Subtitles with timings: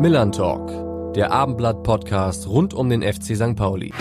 [0.00, 3.54] Millern Talk, der Abendblatt-Podcast rund um den FC St.
[3.54, 3.92] Pauli.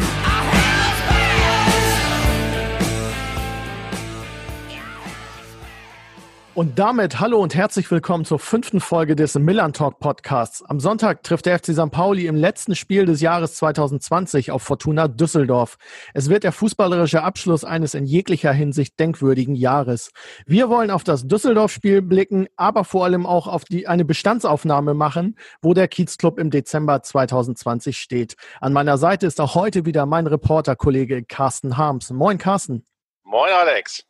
[6.59, 10.61] Und damit hallo und herzlich willkommen zur fünften Folge des Millern Talk Podcasts.
[10.61, 11.89] Am Sonntag trifft der FC St.
[11.89, 15.77] Pauli im letzten Spiel des Jahres 2020 auf Fortuna Düsseldorf.
[16.13, 20.11] Es wird der fußballerische Abschluss eines in jeglicher Hinsicht denkwürdigen Jahres.
[20.45, 25.37] Wir wollen auf das Düsseldorf-Spiel blicken, aber vor allem auch auf die, eine Bestandsaufnahme machen,
[25.61, 28.35] wo der Kiezclub im Dezember 2020 steht.
[28.59, 32.09] An meiner Seite ist auch heute wieder mein Reporterkollege Carsten Harms.
[32.11, 32.83] Moin Carsten.
[33.23, 34.08] Moin Alex.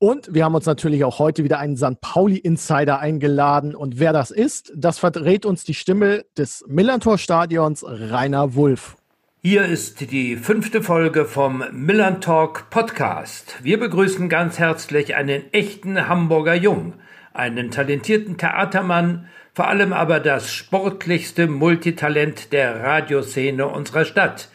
[0.00, 2.00] Und wir haben uns natürlich auch heute wieder einen St.
[2.00, 3.74] Pauli-Insider eingeladen.
[3.74, 8.96] Und wer das ist, das verrät uns die Stimme des Millantor-Stadions, Rainer Wulff.
[9.42, 13.56] Hier ist die fünfte Folge vom Millern Talk Podcast.
[13.62, 16.94] Wir begrüßen ganz herzlich einen echten Hamburger Jung,
[17.34, 24.48] einen talentierten Theatermann, vor allem aber das sportlichste Multitalent der Radioszene unserer Stadt,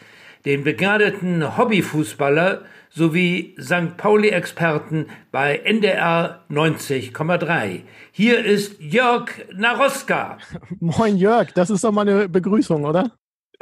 [0.46, 2.62] den begnadeten Hobbyfußballer,
[2.94, 3.96] sowie St.
[3.96, 7.82] Pauli-Experten bei NDR 90,3.
[8.12, 10.38] Hier ist Jörg Naroska.
[10.80, 13.10] Moin Jörg, das ist doch mal eine Begrüßung, oder?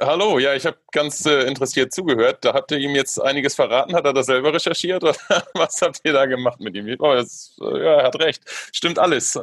[0.01, 2.45] Hallo, ja, ich habe ganz äh, interessiert zugehört.
[2.45, 3.95] Da habt ihr ihm jetzt einiges verraten.
[3.95, 5.15] Hat er das selber recherchiert oder
[5.55, 6.95] was habt ihr da gemacht mit ihm?
[6.99, 8.43] Oh, das, äh, ja, er hat recht.
[8.73, 9.39] Stimmt alles.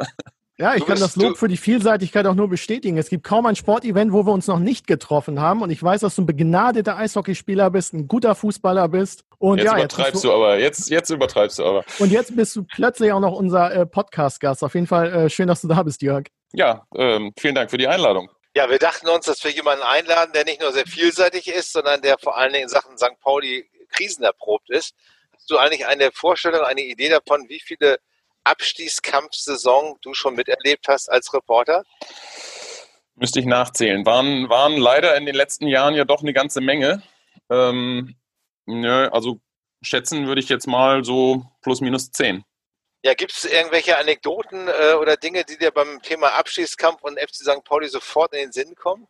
[0.59, 2.97] Ja, ich kann das Lob für die Vielseitigkeit auch nur bestätigen.
[2.97, 5.61] Es gibt kaum ein Sportevent, wo wir uns noch nicht getroffen haben.
[5.61, 9.23] Und ich weiß, dass du ein begnadeter Eishockeyspieler bist, ein guter Fußballer bist.
[9.37, 10.59] Und jetzt ja, übertreibst jetzt du, du, aber.
[10.59, 11.85] Jetzt, jetzt übertreibst du aber.
[11.99, 14.61] Und jetzt bist du plötzlich auch noch unser äh, Podcast-Gast.
[14.65, 16.25] Auf jeden Fall äh, schön, dass du da bist, Jörg.
[16.51, 18.29] Ja, ähm, vielen Dank für die Einladung.
[18.53, 22.01] Ja, wir dachten uns, dass wir jemanden einladen, der nicht nur sehr vielseitig ist, sondern
[22.01, 23.17] der vor allen Dingen in Sachen St.
[23.21, 24.93] Pauli krisenerprobt ist.
[25.33, 27.99] Hast du eigentlich eine Vorstellung, eine Idee davon, wie viele
[28.43, 31.83] Abstiegskampfsaison du schon miterlebt hast als Reporter?
[33.15, 34.05] Müsste ich nachzählen.
[34.05, 37.03] Waren, waren leider in den letzten Jahren ja doch eine ganze Menge.
[37.49, 38.15] Ähm,
[38.65, 39.41] nö, also
[39.81, 42.43] schätzen würde ich jetzt mal so plus minus zehn.
[43.03, 47.35] Ja, gibt es irgendwelche Anekdoten äh, oder Dinge, die dir beim Thema Abschießkampf und FC
[47.35, 47.63] St.
[47.63, 49.07] Pauli sofort in den Sinn kommen?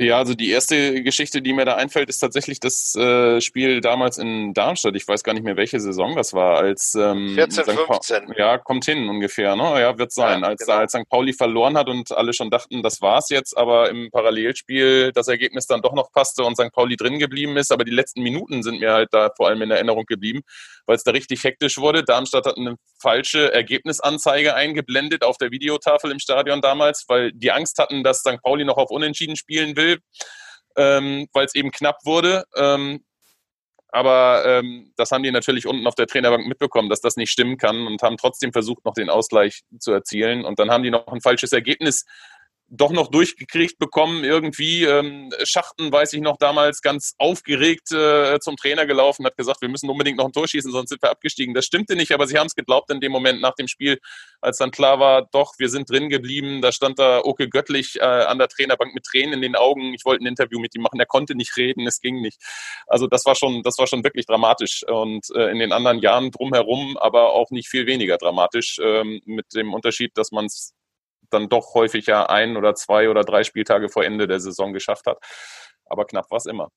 [0.00, 4.16] Ja, also die erste Geschichte, die mir da einfällt, ist tatsächlich das äh, Spiel damals
[4.16, 4.96] in Darmstadt.
[4.96, 6.56] Ich weiß gar nicht mehr, welche Saison das war.
[6.56, 8.32] Als ähm, 14, 15.
[8.38, 9.78] ja, kommt hin ungefähr, ne?
[9.78, 10.40] Ja, wird sein.
[10.40, 10.78] Ja, als, genau.
[10.78, 11.06] als St.
[11.10, 15.66] Pauli verloren hat und alle schon dachten, das war's jetzt, aber im Parallelspiel das Ergebnis
[15.66, 16.72] dann doch noch passte und St.
[16.72, 17.70] Pauli drin geblieben ist.
[17.70, 20.40] Aber die letzten Minuten sind mir halt da vor allem in Erinnerung geblieben,
[20.86, 22.04] weil es da richtig hektisch wurde.
[22.04, 27.76] Darmstadt hat eine falsche Ergebnisanzeige eingeblendet auf der Videotafel im Stadion damals, weil die Angst
[27.76, 28.40] hatten, dass St.
[28.42, 29.89] Pauli noch auf Unentschieden spielen will
[30.76, 32.44] ähm, weil es eben knapp wurde.
[32.56, 33.04] Ähm,
[33.92, 37.56] aber ähm, das haben die natürlich unten auf der Trainerbank mitbekommen, dass das nicht stimmen
[37.56, 40.44] kann und haben trotzdem versucht, noch den Ausgleich zu erzielen.
[40.44, 42.04] Und dann haben die noch ein falsches Ergebnis
[42.70, 44.22] doch noch durchgekriegt bekommen.
[44.22, 49.60] Irgendwie ähm, Schachten, weiß ich noch, damals ganz aufgeregt äh, zum Trainer gelaufen, hat gesagt,
[49.60, 51.52] wir müssen unbedingt noch ein Tor schießen, sonst sind wir abgestiegen.
[51.52, 53.98] Das stimmte nicht, aber sie haben es geglaubt in dem Moment nach dem Spiel,
[54.40, 56.62] als dann klar war, doch, wir sind drin geblieben.
[56.62, 59.92] Da stand da Oke Göttlich äh, an der Trainerbank mit Tränen in den Augen.
[59.92, 61.00] Ich wollte ein Interview mit ihm machen.
[61.00, 62.40] Er konnte nicht reden, es ging nicht.
[62.86, 64.84] Also das war schon, das war schon wirklich dramatisch.
[64.86, 69.46] Und äh, in den anderen Jahren drumherum, aber auch nicht viel weniger dramatisch, ähm, mit
[69.54, 70.74] dem Unterschied, dass man es
[71.30, 75.06] dann doch häufig ja ein oder zwei oder drei Spieltage vor Ende der Saison geschafft
[75.06, 75.18] hat.
[75.86, 76.68] Aber knapp war es immer.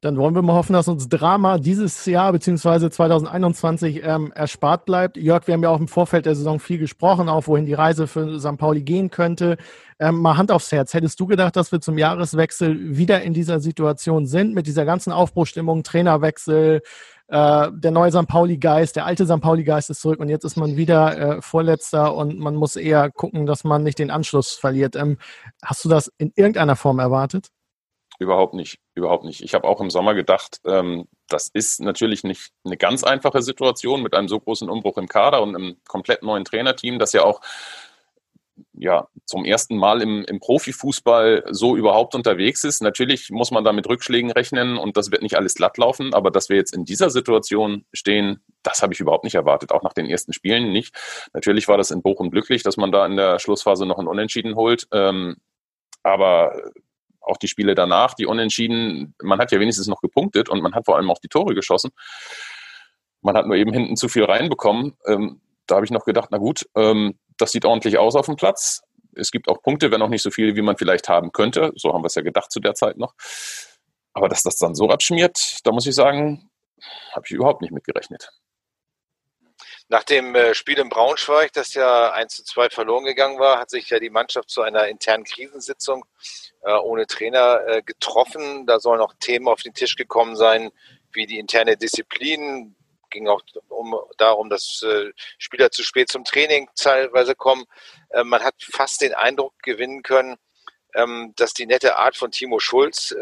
[0.00, 2.90] Dann wollen wir mal hoffen, dass uns Drama dieses Jahr bzw.
[2.90, 5.16] 2021 ähm, erspart bleibt.
[5.16, 8.06] Jörg, wir haben ja auch im Vorfeld der Saison viel gesprochen, auch wohin die Reise
[8.06, 8.56] für St.
[8.58, 9.58] Pauli gehen könnte.
[10.00, 10.92] Ähm, mal Hand aufs Herz.
[10.92, 15.12] Hättest du gedacht, dass wir zum Jahreswechsel wieder in dieser Situation sind, mit dieser ganzen
[15.12, 16.82] Aufbruchstimmung, Trainerwechsel,
[17.30, 18.26] äh, der neue St.
[18.26, 19.40] Pauli-Geist, der alte St.
[19.40, 23.46] Pauli-Geist ist zurück und jetzt ist man wieder äh, Vorletzter und man muss eher gucken,
[23.46, 24.96] dass man nicht den Anschluss verliert.
[24.96, 25.16] Ähm,
[25.62, 27.48] hast du das in irgendeiner Form erwartet?
[28.18, 29.42] Überhaupt nicht, überhaupt nicht.
[29.42, 34.02] Ich habe auch im Sommer gedacht, ähm, das ist natürlich nicht eine ganz einfache Situation
[34.02, 37.40] mit einem so großen Umbruch im Kader und einem komplett neuen Trainerteam, das ja auch
[38.72, 42.82] ja, zum ersten Mal im, im Profifußball so überhaupt unterwegs ist.
[42.82, 46.30] Natürlich muss man da mit Rückschlägen rechnen und das wird nicht alles glatt laufen, aber
[46.30, 49.92] dass wir jetzt in dieser Situation stehen, das habe ich überhaupt nicht erwartet, auch nach
[49.92, 50.94] den ersten Spielen nicht.
[51.32, 54.54] Natürlich war das in Bochum glücklich, dass man da in der Schlussphase noch ein Unentschieden
[54.54, 55.36] holt, ähm,
[56.02, 56.72] aber
[57.20, 60.86] auch die Spiele danach, die Unentschieden, man hat ja wenigstens noch gepunktet und man hat
[60.86, 61.90] vor allem auch die Tore geschossen.
[63.22, 64.94] Man hat nur eben hinten zu viel reinbekommen.
[65.06, 65.40] Ähm,
[65.70, 68.82] da habe ich noch gedacht, na gut, ähm, das sieht ordentlich aus auf dem Platz.
[69.14, 71.72] Es gibt auch Punkte, wenn auch nicht so viele, wie man vielleicht haben könnte.
[71.76, 73.14] So haben wir es ja gedacht zu der Zeit noch.
[74.12, 76.50] Aber dass das dann so abschmiert, da muss ich sagen,
[77.12, 78.30] habe ich überhaupt nicht mitgerechnet.
[79.88, 83.70] Nach dem äh, Spiel in Braunschweig, das ja 1 zu 2 verloren gegangen war, hat
[83.70, 86.04] sich ja die Mannschaft zu einer internen Krisensitzung
[86.62, 88.66] äh, ohne Trainer äh, getroffen.
[88.66, 90.70] Da sollen auch Themen auf den Tisch gekommen sein,
[91.12, 92.76] wie die interne Disziplin.
[93.10, 94.84] Ging auch um, darum, dass
[95.38, 97.64] Spieler zu spät zum Training teilweise kommen.
[98.24, 100.36] man hat fast den Eindruck gewinnen können,
[100.94, 103.14] ähm, dass die nette Art von Timo Schulz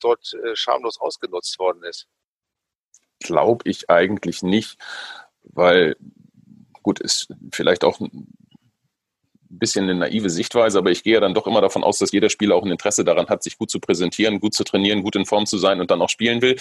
[0.00, 2.06] dort schamlos ausgenutzt worden ist.
[3.20, 4.76] Glaube ich eigentlich nicht
[5.44, 5.96] weil
[6.82, 8.00] gut, ist vielleicht auch
[9.58, 12.30] bisschen eine naive Sichtweise, aber ich gehe ja dann doch immer davon aus, dass jeder
[12.30, 15.26] Spieler auch ein Interesse daran hat, sich gut zu präsentieren, gut zu trainieren, gut in
[15.26, 16.56] Form zu sein und dann auch spielen will.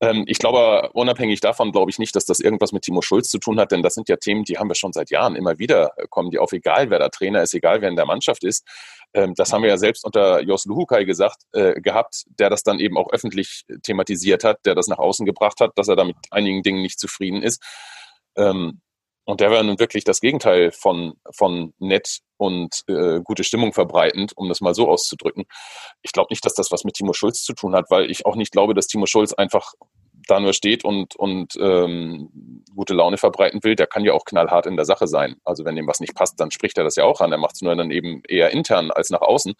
[0.00, 3.38] Ähm, ich glaube, unabhängig davon glaube ich nicht, dass das irgendwas mit Timo Schulz zu
[3.38, 5.92] tun hat, denn das sind ja Themen, die haben wir schon seit Jahren immer wieder,
[6.10, 8.66] kommen die auf, egal wer der Trainer ist, egal wer in der Mannschaft ist.
[9.14, 12.78] Ähm, das haben wir ja selbst unter Jos Luhukai gesagt, äh, gehabt, der das dann
[12.80, 16.16] eben auch öffentlich thematisiert hat, der das nach außen gebracht hat, dass er da mit
[16.30, 17.62] einigen Dingen nicht zufrieden ist.
[18.36, 18.80] Ähm,
[19.26, 24.32] und der wäre nun wirklich das Gegenteil von, von nett und äh, gute Stimmung verbreitend,
[24.36, 25.44] um das mal so auszudrücken.
[26.02, 28.36] Ich glaube nicht, dass das was mit Timo Schulz zu tun hat, weil ich auch
[28.36, 29.74] nicht glaube, dass Timo Schulz einfach
[30.28, 33.74] da nur steht und, und ähm, gute Laune verbreiten will.
[33.74, 35.36] Der kann ja auch knallhart in der Sache sein.
[35.44, 37.32] Also wenn ihm was nicht passt, dann spricht er das ja auch an.
[37.32, 39.54] Er macht es nur dann eben eher intern als nach außen.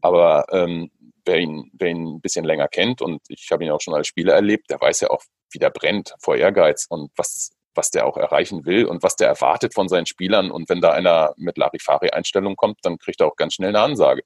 [0.00, 0.90] Aber ähm,
[1.24, 4.08] wer, ihn, wer ihn ein bisschen länger kennt, und ich habe ihn auch schon als
[4.08, 5.22] Spieler erlebt, der weiß ja auch,
[5.52, 9.28] wie der brennt vor Ehrgeiz und was was der auch erreichen will und was der
[9.28, 10.50] erwartet von seinen Spielern.
[10.50, 14.22] Und wenn da einer mit Larifari-Einstellung kommt, dann kriegt er auch ganz schnell eine Ansage.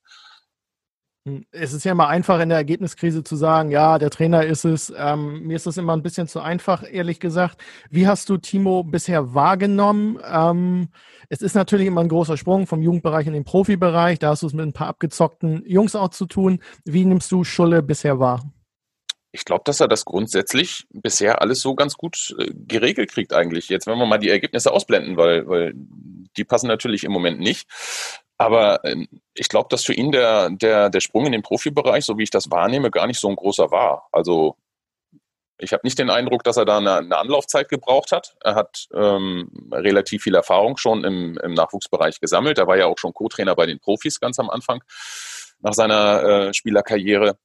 [1.28, 4.64] Hm, es ist ja immer einfach in der Ergebniskrise zu sagen, ja, der Trainer ist
[4.64, 4.92] es.
[4.96, 7.60] Ähm, mir ist das immer ein bisschen zu einfach, ehrlich gesagt.
[7.90, 10.18] Wie hast du Timo bisher wahrgenommen?
[10.24, 10.88] Ähm,
[11.28, 14.18] es ist natürlich immer ein großer Sprung vom Jugendbereich in den Profibereich.
[14.18, 16.60] Da hast du es mit ein paar abgezockten Jungs auch zu tun.
[16.84, 18.42] Wie nimmst du Schulle bisher wahr?
[19.38, 23.68] Ich glaube, dass er das grundsätzlich bisher alles so ganz gut äh, geregelt kriegt eigentlich.
[23.68, 25.72] Jetzt, wenn wir mal die Ergebnisse ausblenden, weil, weil
[26.36, 27.68] die passen natürlich im Moment nicht.
[28.36, 32.18] Aber ähm, ich glaube, dass für ihn der, der, der Sprung in den Profibereich, so
[32.18, 34.08] wie ich das wahrnehme, gar nicht so ein großer war.
[34.10, 34.56] Also
[35.58, 38.36] ich habe nicht den Eindruck, dass er da eine, eine Anlaufzeit gebraucht hat.
[38.42, 42.58] Er hat ähm, relativ viel Erfahrung schon im, im Nachwuchsbereich gesammelt.
[42.58, 44.82] Er war ja auch schon Co-Trainer bei den Profis ganz am Anfang
[45.60, 47.38] nach seiner äh, Spielerkarriere.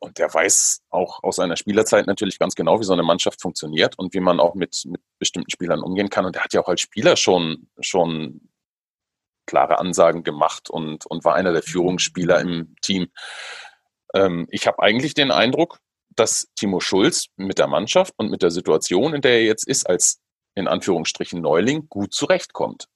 [0.00, 3.98] Und der weiß auch aus seiner Spielerzeit natürlich ganz genau, wie so eine Mannschaft funktioniert
[3.98, 6.24] und wie man auch mit, mit bestimmten Spielern umgehen kann.
[6.24, 8.48] Und er hat ja auch als Spieler schon, schon
[9.46, 13.08] klare Ansagen gemacht und, und war einer der Führungsspieler im Team.
[14.14, 15.78] Ähm, ich habe eigentlich den Eindruck,
[16.10, 19.88] dass Timo Schulz mit der Mannschaft und mit der Situation, in der er jetzt ist,
[19.88, 20.20] als
[20.54, 22.88] in Anführungsstrichen Neuling, gut zurechtkommt.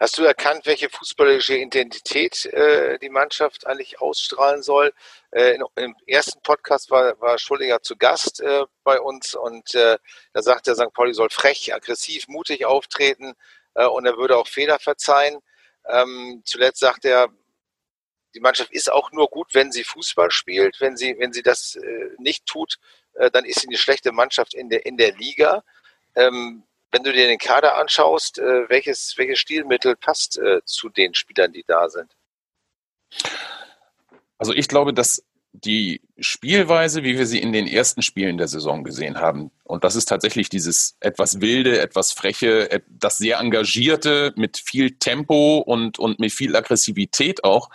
[0.00, 4.92] Hast du erkannt, welche fußballische Identität äh, die Mannschaft eigentlich ausstrahlen soll?
[5.32, 9.98] Äh, in, Im ersten Podcast war, war Schuldiger zu Gast äh, bei uns und äh,
[10.32, 10.92] da sagt er, St.
[10.94, 13.34] Pauli soll frech, aggressiv, mutig auftreten
[13.74, 15.40] äh, und er würde auch Fehler verzeihen.
[15.84, 17.28] Ähm, zuletzt sagt er,
[18.36, 20.80] die Mannschaft ist auch nur gut, wenn sie Fußball spielt.
[20.80, 22.76] Wenn sie, wenn sie das äh, nicht tut,
[23.14, 25.64] äh, dann ist sie eine schlechte Mannschaft in der, in der Liga.
[26.14, 31.14] Ähm, wenn du dir den Kader anschaust, äh, welches, welches Stilmittel passt äh, zu den
[31.14, 32.10] Spielern, die da sind?
[34.38, 38.84] Also ich glaube, dass die Spielweise, wie wir sie in den ersten Spielen der Saison
[38.84, 44.58] gesehen haben, und das ist tatsächlich dieses etwas wilde, etwas freche, das sehr engagierte, mit
[44.58, 47.70] viel Tempo und, und mit viel Aggressivität auch,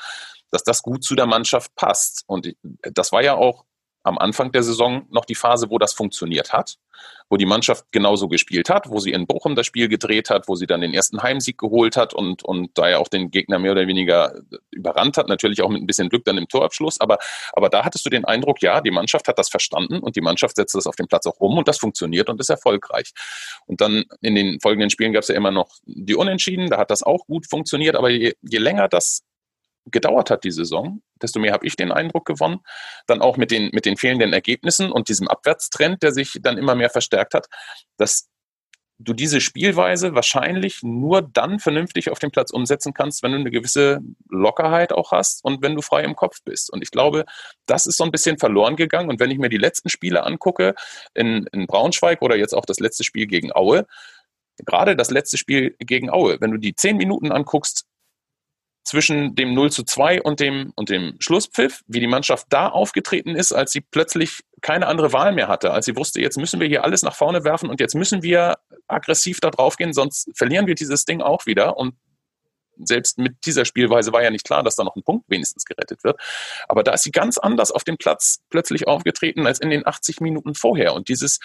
[0.51, 2.23] dass das gut zu der Mannschaft passt.
[2.27, 3.65] Und das war ja auch
[4.03, 6.77] am Anfang der Saison noch die Phase, wo das funktioniert hat,
[7.29, 10.55] wo die Mannschaft genauso gespielt hat, wo sie in Bochum das Spiel gedreht hat, wo
[10.55, 13.71] sie dann den ersten Heimsieg geholt hat und, und da ja auch den Gegner mehr
[13.71, 14.33] oder weniger
[14.71, 17.17] überrannt hat, natürlich auch mit ein bisschen Glück dann im Torabschluss, aber,
[17.53, 20.57] aber da hattest du den Eindruck, ja, die Mannschaft hat das verstanden und die Mannschaft
[20.57, 23.11] setzt das auf dem Platz auch um und das funktioniert und ist erfolgreich.
[23.65, 26.91] Und dann in den folgenden Spielen gab es ja immer noch die Unentschieden, da hat
[26.91, 29.23] das auch gut funktioniert, aber je, je länger das
[29.85, 32.59] gedauert hat, die Saison, desto mehr habe ich den Eindruck gewonnen.
[33.07, 36.75] Dann auch mit den, mit den fehlenden Ergebnissen und diesem Abwärtstrend, der sich dann immer
[36.75, 37.47] mehr verstärkt hat,
[37.97, 38.29] dass
[38.99, 43.51] du diese Spielweise wahrscheinlich nur dann vernünftig auf dem Platz umsetzen kannst, wenn du eine
[43.51, 43.99] gewisse
[44.29, 46.71] Lockerheit auch hast und wenn du frei im Kopf bist.
[46.71, 47.25] Und ich glaube,
[47.65, 49.09] das ist so ein bisschen verloren gegangen.
[49.09, 50.75] Und wenn ich mir die letzten Spiele angucke,
[51.13, 53.85] in, in Braunschweig oder jetzt auch das letzte Spiel gegen Aue,
[54.65, 57.85] gerade das letzte Spiel gegen Aue, wenn du die zehn Minuten anguckst,
[58.83, 63.35] zwischen dem 0 zu 2 und dem, und dem Schlusspfiff, wie die Mannschaft da aufgetreten
[63.35, 66.67] ist, als sie plötzlich keine andere Wahl mehr hatte, als sie wusste, jetzt müssen wir
[66.67, 70.67] hier alles nach vorne werfen und jetzt müssen wir aggressiv da drauf gehen, sonst verlieren
[70.67, 71.77] wir dieses Ding auch wieder.
[71.77, 71.95] Und
[72.77, 76.03] selbst mit dieser Spielweise war ja nicht klar, dass da noch ein Punkt wenigstens gerettet
[76.03, 76.19] wird.
[76.67, 80.21] Aber da ist sie ganz anders auf dem Platz plötzlich aufgetreten als in den 80
[80.21, 80.93] Minuten vorher.
[80.93, 81.39] Und dieses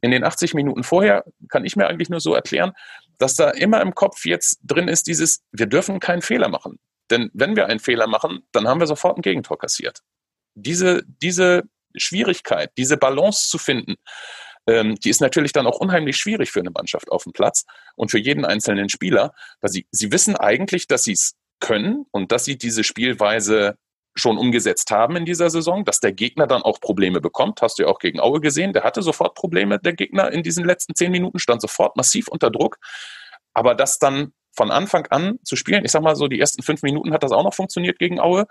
[0.00, 2.72] in den 80 Minuten vorher, kann ich mir eigentlich nur so erklären,
[3.18, 6.78] dass da immer im Kopf jetzt drin ist dieses, wir dürfen keinen Fehler machen.
[7.10, 10.00] Denn wenn wir einen Fehler machen, dann haben wir sofort ein Gegentor kassiert.
[10.54, 11.64] Diese, diese
[11.96, 13.96] Schwierigkeit, diese Balance zu finden,
[14.66, 17.64] ähm, die ist natürlich dann auch unheimlich schwierig für eine Mannschaft auf dem Platz
[17.96, 22.32] und für jeden einzelnen Spieler, weil sie, sie wissen eigentlich, dass sie es können und
[22.32, 23.76] dass sie diese Spielweise
[24.14, 27.62] schon umgesetzt haben in dieser Saison, dass der Gegner dann auch Probleme bekommt.
[27.62, 28.72] Hast du ja auch gegen Aue gesehen.
[28.72, 29.78] Der hatte sofort Probleme.
[29.78, 32.78] Der Gegner in diesen letzten zehn Minuten stand sofort massiv unter Druck.
[33.54, 36.82] Aber das dann von Anfang an zu spielen, ich sag mal so, die ersten fünf
[36.82, 38.46] Minuten hat das auch noch funktioniert gegen Aue.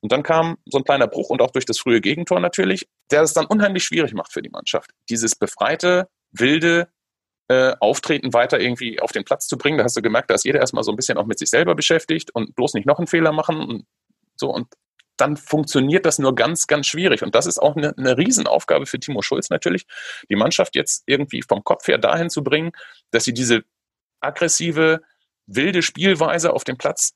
[0.00, 3.22] Und dann kam so ein kleiner Bruch und auch durch das frühe Gegentor natürlich, der
[3.22, 4.90] es dann unheimlich schwierig macht für die Mannschaft.
[5.08, 6.88] Dieses befreite, wilde
[7.48, 9.78] äh, Auftreten weiter irgendwie auf den Platz zu bringen.
[9.78, 11.74] Da hast du gemerkt, da ist jeder erstmal so ein bisschen auch mit sich selber
[11.74, 13.86] beschäftigt und bloß nicht noch einen Fehler machen und
[14.36, 14.50] so.
[14.52, 14.68] Und
[15.16, 17.22] dann funktioniert das nur ganz, ganz schwierig.
[17.22, 19.86] Und das ist auch eine, eine Riesenaufgabe für Timo Schulz natürlich,
[20.28, 22.72] die Mannschaft jetzt irgendwie vom Kopf her dahin zu bringen,
[23.10, 23.64] dass sie diese
[24.20, 25.02] aggressive,
[25.46, 27.14] wilde Spielweise auf dem Platz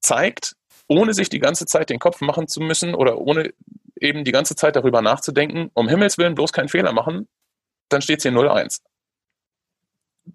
[0.00, 0.56] zeigt,
[0.88, 3.52] ohne sich die ganze Zeit den Kopf machen zu müssen oder ohne
[4.00, 7.28] eben die ganze Zeit darüber nachzudenken, um Himmels Willen bloß keinen Fehler machen,
[7.88, 8.80] dann steht es hier 0-1.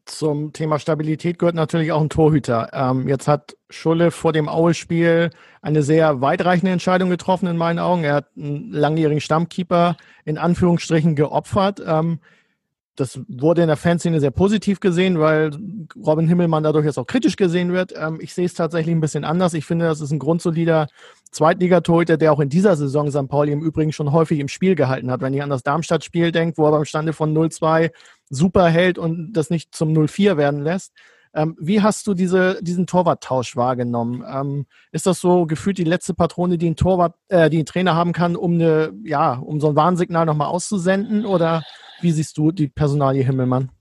[0.06, 2.70] Zum Thema Stabilität gehört natürlich auch ein Torhüter.
[2.74, 5.29] Ähm, jetzt hat Schulle vor dem Aue-Spiel
[5.62, 8.03] eine sehr weitreichende Entscheidung getroffen in meinen Augen.
[8.03, 11.82] Er hat einen langjährigen Stammkeeper in Anführungsstrichen geopfert.
[11.86, 12.20] Ähm,
[12.98, 15.51] das wurde in der Fanszene sehr positiv gesehen, weil
[15.96, 17.94] Robin Himmelmann dadurch jetzt auch kritisch gesehen wird.
[17.96, 19.53] Ähm, ich sehe es tatsächlich ein bisschen anders.
[19.53, 20.88] Ich finde, das ist ein grundsolider
[21.31, 23.27] Zweitligatorhüter, der auch in dieser Saison St.
[23.27, 25.22] Pauli im Übrigen schon häufig im Spiel gehalten hat.
[25.22, 27.91] Wenn ihr an das Darmstadt-Spiel denkt, wo er beim Stande von 0-2
[28.29, 30.93] super hält und das nicht zum 0-4 werden lässt.
[31.34, 34.24] Ähm, wie hast du diese, diesen Torwarttausch wahrgenommen?
[34.27, 37.96] Ähm, ist das so gefühlt die letzte Patrone, die ein Torwart, äh, die ein Trainer
[37.96, 41.25] haben kann, um eine, ja, um so ein Warnsignal nochmal auszusenden?
[41.25, 41.63] Oder
[42.01, 43.72] wie siehst du die Personalie Himmelmann?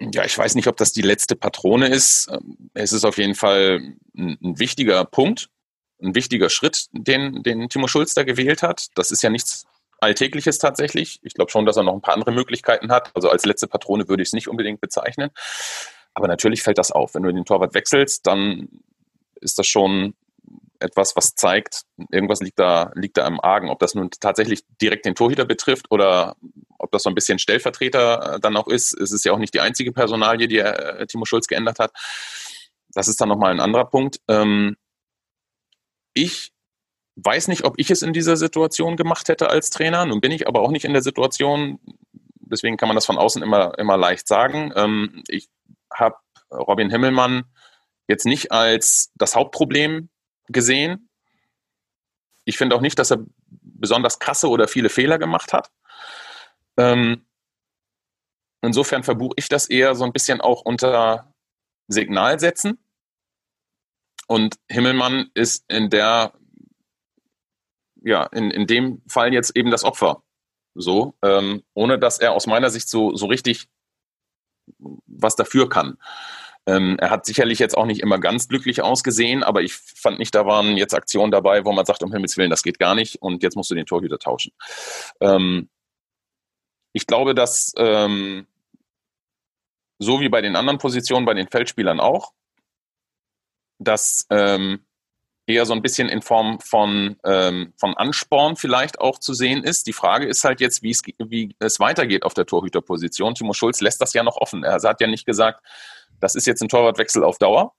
[0.00, 2.28] Ja, ich weiß nicht, ob das die letzte Patrone ist.
[2.30, 3.80] Ähm, es ist auf jeden Fall
[4.14, 5.48] ein, ein wichtiger Punkt,
[6.02, 8.88] ein wichtiger Schritt, den, den Timo Schulz da gewählt hat.
[8.94, 9.64] Das ist ja nichts
[10.00, 11.20] Alltägliches tatsächlich.
[11.22, 13.10] Ich glaube schon, dass er noch ein paar andere Möglichkeiten hat.
[13.14, 15.30] Also als letzte Patrone würde ich es nicht unbedingt bezeichnen.
[16.14, 17.14] Aber natürlich fällt das auf.
[17.14, 18.68] Wenn du den Torwart wechselst, dann
[19.40, 20.14] ist das schon
[20.80, 23.70] etwas, was zeigt, irgendwas liegt da, liegt da im Argen.
[23.70, 26.36] Ob das nun tatsächlich direkt den Torhüter betrifft oder
[26.78, 29.54] ob das so ein bisschen Stellvertreter äh, dann auch ist, es ist ja auch nicht
[29.54, 31.92] die einzige Personalie, die äh, Timo Schulz geändert hat.
[32.92, 34.20] Das ist dann nochmal ein anderer Punkt.
[34.28, 34.76] Ähm,
[36.16, 36.52] ich
[37.16, 40.04] weiß nicht, ob ich es in dieser Situation gemacht hätte als Trainer.
[40.06, 41.78] Nun bin ich aber auch nicht in der Situation,
[42.40, 44.72] deswegen kann man das von außen immer, immer leicht sagen.
[44.74, 45.48] Ähm, ich
[45.92, 46.16] habe
[46.50, 47.44] Robin Himmelmann
[48.08, 50.08] jetzt nicht als das Hauptproblem
[50.48, 51.08] gesehen.
[52.44, 53.18] Ich finde auch nicht, dass er
[53.48, 55.70] besonders krasse oder viele Fehler gemacht hat.
[56.78, 57.26] Ähm,
[58.62, 61.34] insofern verbuche ich das eher so ein bisschen auch unter
[61.88, 62.78] Signalsätzen.
[64.26, 66.32] Und Himmelmann ist in der,
[68.02, 70.22] ja, in, in dem Fall jetzt eben das Opfer.
[70.74, 73.68] So, ähm, ohne dass er aus meiner Sicht so, so richtig
[75.06, 75.96] was dafür kann.
[76.66, 80.34] Ähm, er hat sicherlich jetzt auch nicht immer ganz glücklich ausgesehen, aber ich fand nicht,
[80.34, 83.22] da waren jetzt Aktionen dabei, wo man sagt, um Himmels Willen, das geht gar nicht
[83.22, 84.52] und jetzt musst du den Torhüter tauschen.
[85.20, 85.68] Ähm,
[86.92, 88.46] ich glaube, dass ähm,
[89.98, 92.32] so wie bei den anderen Positionen, bei den Feldspielern auch,
[93.78, 94.84] dass ähm,
[95.46, 99.86] eher so ein bisschen in Form von, ähm, von Ansporn vielleicht auch zu sehen ist.
[99.86, 103.34] Die Frage ist halt jetzt, wie es, wie es weitergeht auf der Torhüterposition.
[103.34, 104.64] Timo Schulz lässt das ja noch offen.
[104.64, 105.64] Er hat ja nicht gesagt,
[106.20, 107.74] das ist jetzt ein Torwartwechsel auf Dauer,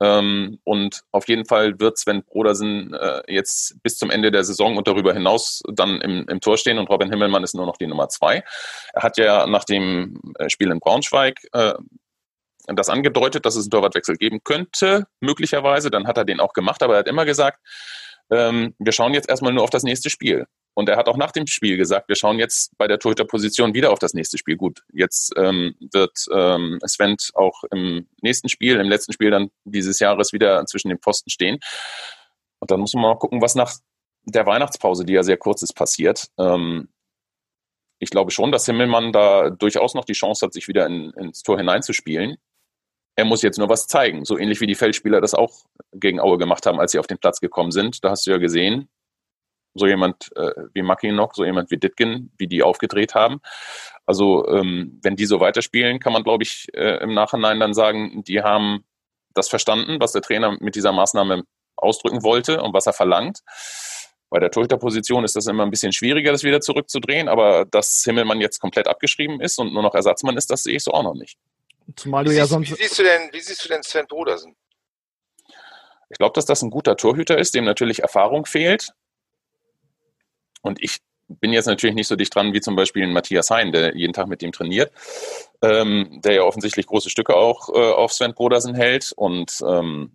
[0.00, 4.76] ähm, und auf jeden Fall wird Sven Brodersen äh, jetzt bis zum Ende der Saison
[4.76, 7.88] und darüber hinaus dann im, im Tor stehen und Robin Himmelmann ist nur noch die
[7.88, 8.44] Nummer zwei.
[8.92, 11.74] Er hat ja nach dem äh, Spiel in Braunschweig äh,
[12.76, 15.90] das angedeutet, dass es einen Torwartwechsel geben könnte, möglicherweise.
[15.90, 17.60] Dann hat er den auch gemacht, aber er hat immer gesagt,
[18.30, 20.46] ähm, wir schauen jetzt erstmal nur auf das nächste Spiel.
[20.74, 23.90] Und er hat auch nach dem Spiel gesagt, wir schauen jetzt bei der Torhüterposition wieder
[23.90, 24.56] auf das nächste Spiel.
[24.56, 29.98] Gut, jetzt ähm, wird ähm, Sven auch im nächsten Spiel, im letzten Spiel dann dieses
[29.98, 31.58] Jahres wieder zwischen den Pfosten stehen.
[32.60, 33.72] Und dann muss man mal gucken, was nach
[34.24, 36.28] der Weihnachtspause, die ja sehr kurz ist, passiert.
[36.38, 36.88] Ähm,
[37.98, 41.42] ich glaube schon, dass Himmelmann da durchaus noch die Chance hat, sich wieder in, ins
[41.42, 42.36] Tor hineinzuspielen.
[43.18, 46.38] Er muss jetzt nur was zeigen, so ähnlich wie die Feldspieler das auch gegen Aue
[46.38, 48.04] gemacht haben, als sie auf den Platz gekommen sind.
[48.04, 48.88] Da hast du ja gesehen,
[49.74, 53.40] so jemand äh, wie Mackinock, so jemand wie Ditkin, wie die aufgedreht haben.
[54.06, 58.22] Also ähm, wenn die so weiterspielen, kann man, glaube ich, äh, im Nachhinein dann sagen,
[58.22, 58.84] die haben
[59.34, 61.42] das verstanden, was der Trainer mit dieser Maßnahme
[61.74, 63.40] ausdrücken wollte und was er verlangt.
[64.30, 68.40] Bei der Torhüterposition ist das immer ein bisschen schwieriger, das wieder zurückzudrehen, aber dass Himmelmann
[68.40, 71.14] jetzt komplett abgeschrieben ist und nur noch Ersatzmann ist, das sehe ich so auch noch
[71.14, 71.36] nicht.
[71.96, 72.70] Zumal du wie ja siehst, sonst.
[72.70, 74.56] Wie siehst du denn, wie siehst du denn Sven Brodersen?
[76.10, 78.92] Ich glaube, dass das ein guter Torhüter ist, dem natürlich Erfahrung fehlt.
[80.62, 83.94] Und ich bin jetzt natürlich nicht so dicht dran wie zum Beispiel Matthias Hein, der
[83.94, 84.92] jeden Tag mit ihm trainiert,
[85.62, 89.12] ähm, der ja offensichtlich große Stücke auch äh, auf Sven Brodersen hält.
[89.14, 90.12] Und ähm,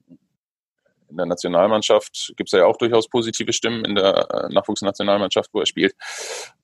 [1.13, 5.59] in der Nationalmannschaft gibt es ja auch durchaus positive Stimmen in der äh, Nachwuchsnationalmannschaft, wo
[5.59, 5.95] er spielt.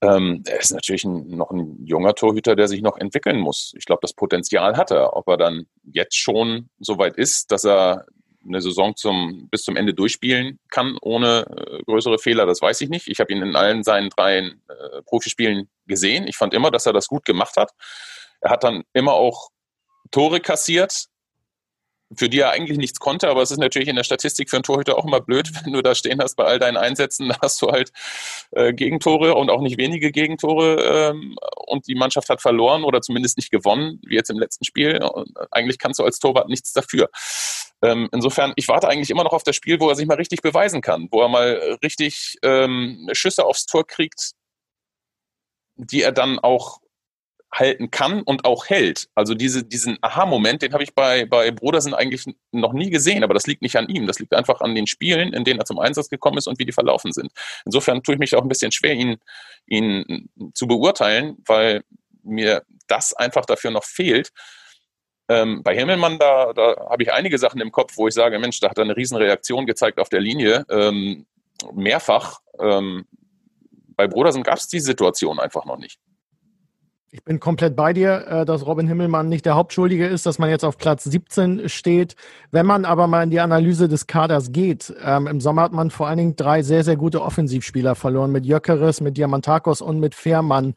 [0.01, 3.74] Ähm, er ist natürlich ein, noch ein junger Torhüter, der sich noch entwickeln muss.
[3.77, 5.15] Ich glaube, das Potenzial hat er.
[5.15, 8.06] Ob er dann jetzt schon so weit ist, dass er
[8.46, 12.89] eine Saison zum, bis zum Ende durchspielen kann, ohne äh, größere Fehler, das weiß ich
[12.89, 13.08] nicht.
[13.08, 14.53] Ich habe ihn in allen seinen drei äh,
[15.06, 16.27] Profispielen gesehen.
[16.27, 17.72] Ich fand immer, dass er das gut gemacht hat.
[18.41, 19.50] Er hat dann immer auch
[20.12, 21.06] Tore kassiert,
[22.16, 24.63] für die er eigentlich nichts konnte, aber es ist natürlich in der Statistik für einen
[24.63, 27.62] Torhüter auch immer blöd, wenn du da stehen hast bei all deinen Einsätzen, da hast
[27.62, 27.92] du halt
[28.51, 33.38] äh, Gegentore und auch nicht wenige Gegentore ähm, und die Mannschaft hat verloren oder zumindest
[33.38, 35.04] nicht gewonnen, wie jetzt im letzten Spiel.
[35.04, 37.10] Und eigentlich kannst du als Torwart nichts dafür.
[37.82, 40.42] Ähm, insofern, ich warte eigentlich immer noch auf das Spiel, wo er sich mal richtig
[40.42, 44.32] beweisen kann, wo er mal richtig ähm, Schüsse aufs Tor kriegt,
[45.75, 46.80] die er dann auch
[47.51, 49.10] halten kann und auch hält.
[49.15, 53.34] Also diese, diesen Aha-Moment, den habe ich bei, bei Brodersen eigentlich noch nie gesehen, aber
[53.34, 54.06] das liegt nicht an ihm.
[54.06, 56.65] Das liegt einfach an den Spielen, in denen er zum Einsatz gekommen ist und wie
[56.65, 57.32] die verlaufen sind.
[57.65, 59.18] Insofern tue ich mich auch ein bisschen schwer, ihn,
[59.65, 61.84] ihn zu beurteilen, weil
[62.24, 64.32] mir das einfach dafür noch fehlt.
[65.27, 68.60] Ähm, bei Himmelmann, da, da habe ich einige Sachen im Kopf, wo ich sage, Mensch,
[68.60, 70.65] da hat er eine Riesenreaktion gezeigt auf der Linie.
[70.70, 71.25] Ähm,
[71.74, 72.39] mehrfach.
[72.60, 73.06] Ähm,
[73.96, 76.00] bei Brodersen gab es die Situation einfach noch nicht.
[77.12, 80.50] Ich bin komplett bei dir, äh, dass Robin Himmelmann nicht der Hauptschuldige ist, dass man
[80.50, 82.16] jetzt auf Platz 17 steht.
[82.51, 85.89] Wenn man aber mal in die Analyse des Kaders geht, ähm, im Sommer hat man
[85.89, 90.13] vor allen Dingen drei sehr, sehr gute Offensivspieler verloren, mit Jöckeres, mit Diamantakos und mit
[90.13, 90.75] Fährmann.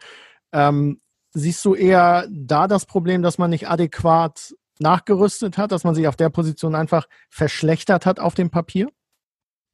[0.53, 1.01] Ähm,
[1.33, 6.09] siehst du eher da das Problem, dass man nicht adäquat nachgerüstet hat, dass man sich
[6.09, 8.89] auf der Position einfach verschlechtert hat auf dem Papier?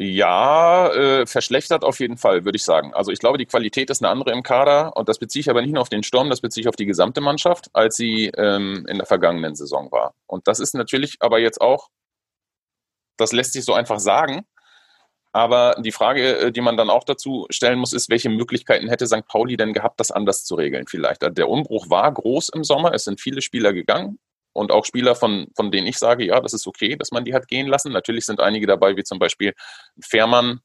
[0.01, 2.95] Ja, äh, verschlechtert auf jeden Fall, würde ich sagen.
[2.95, 5.61] Also ich glaube, die Qualität ist eine andere im Kader und das beziehe ich aber
[5.61, 8.87] nicht nur auf den Sturm, das beziehe ich auf die gesamte Mannschaft, als sie ähm,
[8.89, 10.15] in der vergangenen Saison war.
[10.27, 11.89] Und das ist natürlich aber jetzt auch,
[13.17, 14.47] das lässt sich so einfach sagen,
[15.33, 19.09] aber die Frage, äh, die man dann auch dazu stellen muss, ist, welche Möglichkeiten hätte
[19.09, 19.27] St.
[19.27, 21.23] Pauli denn gehabt, das anders zu regeln vielleicht?
[21.23, 24.21] Der Umbruch war groß im Sommer, es sind viele Spieler gegangen
[24.59, 27.33] und auch Spieler, von, von denen ich sage, ja, das ist okay, dass man die
[27.33, 27.93] hat gehen lassen.
[27.93, 29.55] Natürlich sind einige dabei, wie zum Beispiel
[30.01, 30.61] Fährmann,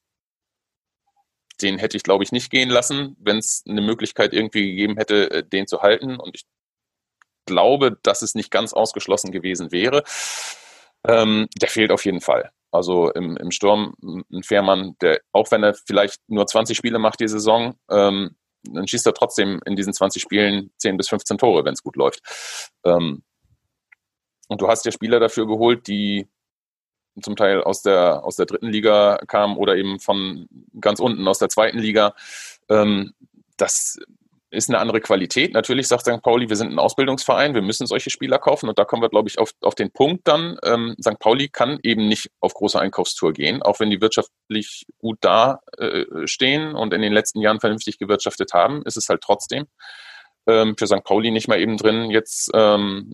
[1.62, 5.30] den hätte ich, glaube ich, nicht gehen lassen, wenn es eine Möglichkeit irgendwie gegeben hätte,
[5.30, 6.20] äh, den zu halten.
[6.20, 6.46] Und ich
[7.46, 10.04] glaube, dass es nicht ganz ausgeschlossen gewesen wäre.
[11.08, 12.52] Ähm, der fehlt auf jeden Fall.
[12.72, 17.20] Also im, im Sturm ein Fährmann, der, auch wenn er vielleicht nur 20 Spiele macht
[17.20, 21.64] die Saison, ähm, dann schießt er trotzdem in diesen 20 Spielen 10 bis 15 Tore,
[21.66, 22.22] wenn es gut läuft.
[22.84, 23.24] Ähm,
[24.54, 26.28] und du hast ja Spieler dafür geholt, die
[27.22, 30.48] zum Teil aus der, aus der dritten Liga kamen oder eben von
[30.80, 32.16] ganz unten aus der zweiten Liga.
[32.70, 33.14] Ähm,
[33.58, 34.00] das
[34.52, 35.54] ist eine andere Qualität.
[35.54, 36.22] Natürlich sagt St.
[36.22, 39.28] Pauli, wir sind ein Ausbildungsverein, wir müssen solche Spieler kaufen und da kommen wir, glaube
[39.28, 40.58] ich, auf, auf den Punkt dann.
[40.64, 41.18] Ähm, St.
[41.20, 46.06] Pauli kann eben nicht auf große Einkaufstour gehen, auch wenn die wirtschaftlich gut da äh,
[46.26, 49.66] stehen und in den letzten Jahren vernünftig gewirtschaftet haben, ist es halt trotzdem
[50.48, 51.04] ähm, für St.
[51.04, 53.14] Pauli nicht mal eben drin, jetzt ähm,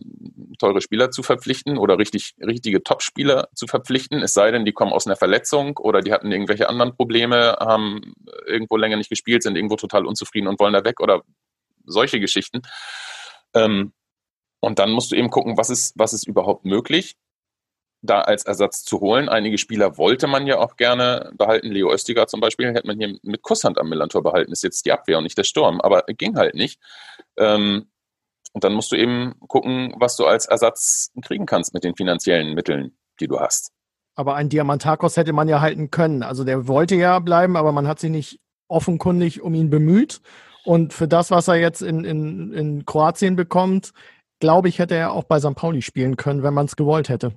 [0.58, 4.92] teure Spieler zu verpflichten oder richtig, richtige Top-Spieler zu verpflichten, es sei denn, die kommen
[4.92, 8.14] aus einer Verletzung oder die hatten irgendwelche anderen Probleme, haben
[8.46, 11.22] irgendwo länger nicht gespielt, sind irgendwo total unzufrieden und wollen da weg oder
[11.84, 12.62] solche Geschichten.
[13.54, 13.92] Ähm,
[14.60, 17.16] und dann musst du eben gucken, was ist, was ist überhaupt möglich
[18.02, 19.28] da als Ersatz zu holen.
[19.28, 21.70] Einige Spieler wollte man ja auch gerne behalten.
[21.70, 24.52] Leo Östiger zum Beispiel hätte man hier mit Kusshand am Millantor behalten.
[24.52, 26.80] Ist jetzt die Abwehr und nicht der Sturm, aber ging halt nicht.
[27.36, 27.90] Ähm,
[28.52, 32.54] und dann musst du eben gucken, was du als Ersatz kriegen kannst mit den finanziellen
[32.54, 33.72] Mitteln, die du hast.
[34.16, 36.22] Aber ein Diamantakos hätte man ja halten können.
[36.22, 40.20] Also der wollte ja bleiben, aber man hat sich nicht offenkundig um ihn bemüht.
[40.64, 43.92] Und für das, was er jetzt in, in, in Kroatien bekommt,
[44.40, 45.54] glaube ich, hätte er auch bei St.
[45.54, 47.32] Pauli spielen können, wenn man es gewollt hätte.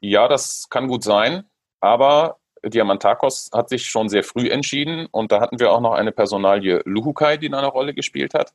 [0.00, 1.44] Ja, das kann gut sein,
[1.80, 6.12] aber Diamantakos hat sich schon sehr früh entschieden und da hatten wir auch noch eine
[6.12, 8.52] Personalie Luhukai, die eine Rolle gespielt hat.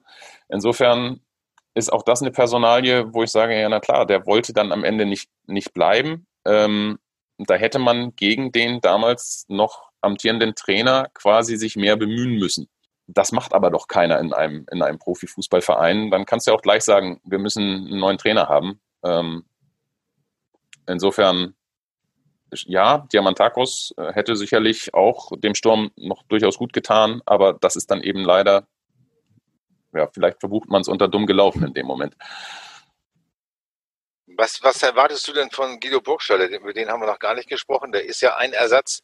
[0.49, 1.21] Insofern
[1.73, 4.83] ist auch das eine Personalie, wo ich sage, ja, na klar, der wollte dann am
[4.83, 6.27] Ende nicht, nicht bleiben.
[6.45, 6.99] Ähm,
[7.37, 12.67] da hätte man gegen den damals noch amtierenden Trainer quasi sich mehr bemühen müssen.
[13.07, 16.11] Das macht aber doch keiner in einem, in einem Profifußballverein.
[16.11, 18.79] Dann kannst du ja auch gleich sagen, wir müssen einen neuen Trainer haben.
[19.03, 19.45] Ähm,
[20.87, 21.55] Insofern
[22.53, 27.89] ja, Diamantakos äh, hätte sicherlich auch dem Sturm noch durchaus gut getan, aber das ist
[27.91, 28.67] dann eben leider,
[29.93, 32.15] ja, vielleicht verbucht man es unter dumm gelaufen in dem Moment.
[34.37, 36.47] Was, was erwartest du denn von Guido Burgstaller?
[36.49, 37.91] Über den haben wir noch gar nicht gesprochen.
[37.91, 39.01] Der ist ja ein Ersatz,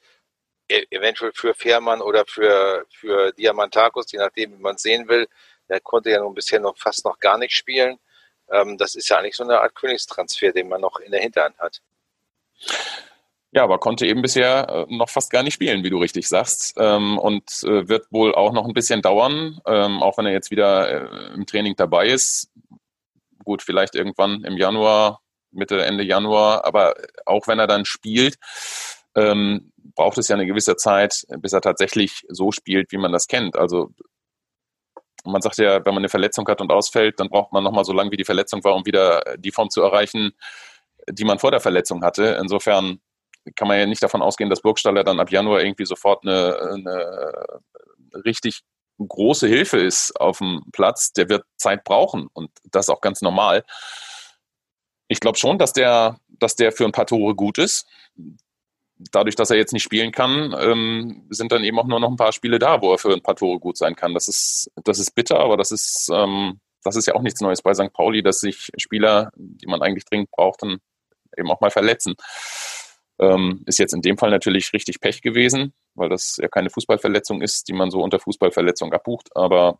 [0.69, 5.27] e, eventuell für Fährmann oder für, für Diamantakos, je nachdem, wie man es sehen will.
[5.69, 7.99] Der konnte ja nun bisher noch fast noch gar nicht spielen.
[8.51, 11.57] Ähm, das ist ja eigentlich so eine Art Königstransfer, den man noch in der Hinterhand
[11.59, 11.81] hat.
[13.51, 16.75] Ja, aber konnte eben bisher äh, noch fast gar nicht spielen, wie du richtig sagst.
[16.77, 20.51] Ähm, und äh, wird wohl auch noch ein bisschen dauern, ähm, auch wenn er jetzt
[20.51, 22.51] wieder äh, im Training dabei ist.
[23.43, 26.93] Gut, vielleicht irgendwann im Januar, Mitte, Ende Januar, aber
[27.25, 28.35] auch wenn er dann spielt,
[29.15, 33.27] ähm, braucht es ja eine gewisse Zeit, bis er tatsächlich so spielt, wie man das
[33.27, 33.55] kennt.
[33.55, 33.91] Also
[35.27, 37.93] man sagt ja, wenn man eine Verletzung hat und ausfällt, dann braucht man nochmal so
[37.93, 40.31] lange, wie die Verletzung war, um wieder die Form zu erreichen,
[41.09, 42.37] die man vor der Verletzung hatte.
[42.41, 42.99] Insofern
[43.55, 47.61] kann man ja nicht davon ausgehen, dass Burgstaller dann ab Januar irgendwie sofort eine, eine
[48.25, 48.63] richtig
[48.99, 51.13] große Hilfe ist auf dem Platz.
[51.13, 53.63] Der wird Zeit brauchen und das ist auch ganz normal.
[55.07, 57.87] Ich glaube schon, dass der, dass der für ein paar Tore gut ist.
[59.11, 62.15] Dadurch, dass er jetzt nicht spielen kann, ähm, sind dann eben auch nur noch ein
[62.15, 64.13] paar Spiele da, wo er für ein paar Tore gut sein kann.
[64.13, 67.61] Das ist, das ist bitter, aber das ist, ähm, das ist ja auch nichts Neues
[67.61, 67.93] bei St.
[67.93, 70.77] Pauli, dass sich Spieler, die man eigentlich dringend braucht, dann
[71.37, 72.15] eben auch mal verletzen.
[73.19, 77.41] Ähm, ist jetzt in dem Fall natürlich richtig Pech gewesen, weil das ja keine Fußballverletzung
[77.41, 79.35] ist, die man so unter Fußballverletzung abbucht.
[79.35, 79.79] Aber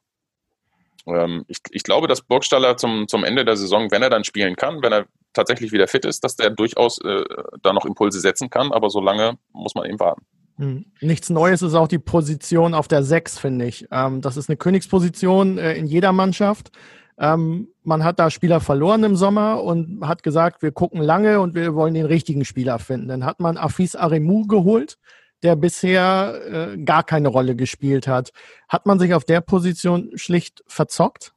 [1.08, 4.56] ähm, ich, ich glaube, dass Burgstaller zum, zum Ende der Saison, wenn er dann spielen
[4.56, 7.24] kann, wenn er tatsächlich wieder fit ist, dass der durchaus äh,
[7.62, 8.72] da noch Impulse setzen kann.
[8.72, 10.26] Aber so lange muss man eben warten.
[10.58, 10.86] Hm.
[11.02, 13.88] Nichts Neues ist auch die Position auf der 6, finde ich.
[13.92, 16.72] Ähm, das ist eine Königsposition äh, in jeder Mannschaft.
[17.20, 21.56] Ähm, man hat da Spieler verloren im Sommer und hat gesagt, wir gucken lange und
[21.56, 23.08] wir wollen den richtigen Spieler finden.
[23.08, 24.98] Dann hat man Afis Aremu geholt,
[25.44, 26.42] der bisher
[26.74, 28.32] äh, gar keine Rolle gespielt hat.
[28.68, 31.34] Hat man sich auf der Position schlicht verzockt?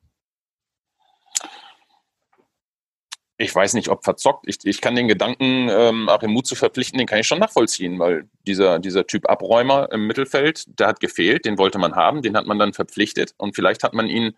[3.40, 4.44] Ich weiß nicht, ob verzockt.
[4.46, 8.28] Ich, ich kann den Gedanken, ähm, Aremu zu verpflichten, den kann ich schon nachvollziehen, weil
[8.46, 12.46] dieser, dieser Typ Abräumer im Mittelfeld, der hat gefehlt, den wollte man haben, den hat
[12.46, 14.36] man dann verpflichtet und vielleicht hat man ihn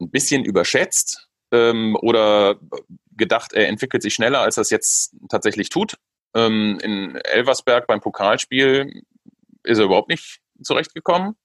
[0.00, 2.56] ein bisschen überschätzt ähm, oder
[3.10, 5.96] gedacht, er entwickelt sich schneller, als er es jetzt tatsächlich tut.
[6.34, 9.02] Ähm, in Elversberg beim Pokalspiel
[9.64, 11.36] ist er überhaupt nicht zurechtgekommen.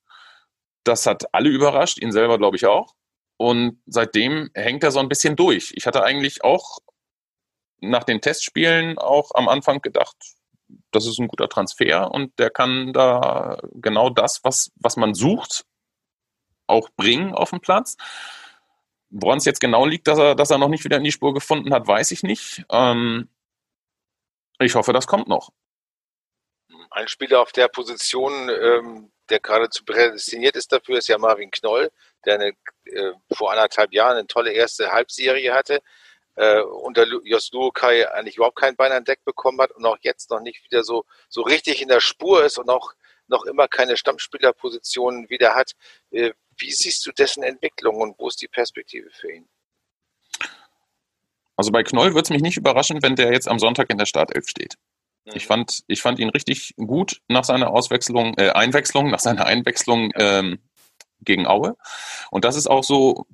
[0.82, 2.94] Das hat alle überrascht, ihn selber glaube ich auch.
[3.38, 5.72] Und seitdem hängt er so ein bisschen durch.
[5.74, 6.80] Ich hatte eigentlich auch
[7.80, 10.16] nach den Testspielen auch am Anfang gedacht,
[10.90, 15.64] das ist ein guter Transfer und der kann da genau das, was, was man sucht,
[16.66, 17.96] auch bringen auf den Platz.
[19.10, 21.32] Woran es jetzt genau liegt, dass er, dass er noch nicht wieder in die Spur
[21.32, 22.64] gefunden hat, weiß ich nicht.
[22.70, 23.30] Ähm,
[24.58, 25.50] ich hoffe, das kommt noch.
[26.90, 31.90] Ein Spieler auf der Position, ähm, der geradezu prädestiniert ist dafür, ist ja Marvin Knoll,
[32.28, 32.52] der eine,
[32.84, 35.80] äh, vor anderthalb Jahren eine tolle erste Halbserie hatte,
[36.36, 40.30] äh, unter Jos Luokai eigentlich überhaupt kein Bein an Deck bekommen hat und auch jetzt
[40.30, 42.92] noch nicht wieder so, so richtig in der Spur ist und auch
[43.26, 45.72] noch immer keine Stammspielerposition wieder hat.
[46.10, 49.48] Äh, wie siehst du dessen Entwicklung und wo ist die Perspektive für ihn?
[51.56, 54.06] Also bei Knoll würde es mich nicht überraschen, wenn der jetzt am Sonntag in der
[54.06, 54.74] Startelf steht.
[55.24, 55.32] Mhm.
[55.34, 60.12] Ich, fand, ich fand ihn richtig gut nach seiner Auswechslung, äh, Einwechslung, nach seiner Einwechslung
[60.14, 60.60] ähm,
[61.20, 61.76] gegen Aue.
[62.30, 63.26] Und das ist auch so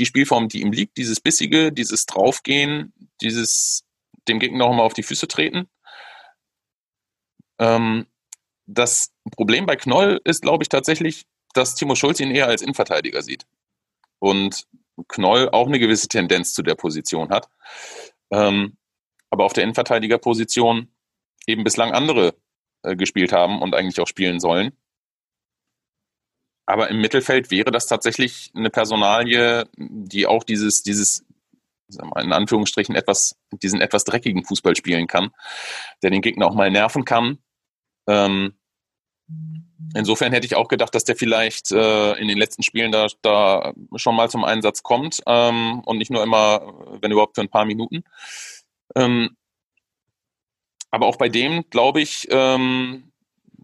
[0.00, 3.84] die Spielform, die ihm liegt, dieses Bissige, dieses Draufgehen, dieses
[4.28, 5.68] dem Gegner noch mal auf die Füße treten.
[7.58, 8.06] Ähm,
[8.66, 13.22] das Problem bei Knoll ist, glaube ich, tatsächlich, dass Timo Schulz ihn eher als Innenverteidiger
[13.22, 13.46] sieht.
[14.18, 14.66] Und
[15.08, 17.48] Knoll auch eine gewisse Tendenz zu der Position hat.
[18.30, 18.76] Ähm,
[19.30, 20.88] aber auf der Innenverteidigerposition
[21.46, 22.34] eben bislang andere
[22.82, 24.76] äh, gespielt haben und eigentlich auch spielen sollen.
[26.70, 31.24] Aber im Mittelfeld wäre das tatsächlich eine Personalie, die auch dieses, dieses,
[31.88, 35.30] mal, in Anführungsstrichen etwas, diesen etwas dreckigen Fußball spielen kann,
[36.02, 37.38] der den Gegner auch mal nerven kann.
[38.06, 38.54] Ähm,
[39.94, 43.72] Insofern hätte ich auch gedacht, dass der vielleicht äh, in den letzten Spielen da, da
[43.96, 47.64] schon mal zum Einsatz kommt ähm, und nicht nur immer, wenn überhaupt für ein paar
[47.64, 48.04] Minuten.
[48.94, 49.36] Ähm,
[50.90, 53.12] aber auch bei dem glaube ich, ähm,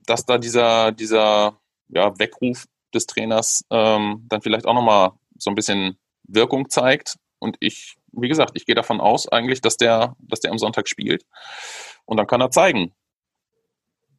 [0.07, 2.67] dass da dieser, dieser ja, Weckruf
[2.97, 7.17] des Trainers ähm, dann vielleicht auch nochmal so ein bisschen Wirkung zeigt.
[7.39, 10.89] Und ich, wie gesagt, ich gehe davon aus eigentlich, dass der, dass der am Sonntag
[10.89, 11.25] spielt.
[12.05, 12.93] Und dann kann er zeigen,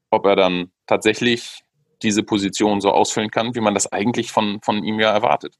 [0.10, 1.64] ob er dann tatsächlich
[2.04, 5.56] diese Position so ausfüllen kann, wie man das eigentlich von, von ihm ja erwartet.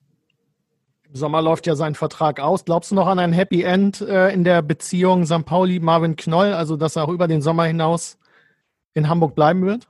[1.10, 2.66] Im Sommer läuft ja sein Vertrag aus.
[2.66, 5.46] Glaubst du noch an ein Happy End äh, in der Beziehung St.
[5.46, 8.18] Pauli-Marvin Knoll, also dass er auch über den Sommer hinaus
[8.94, 9.88] in Hamburg bleiben wird?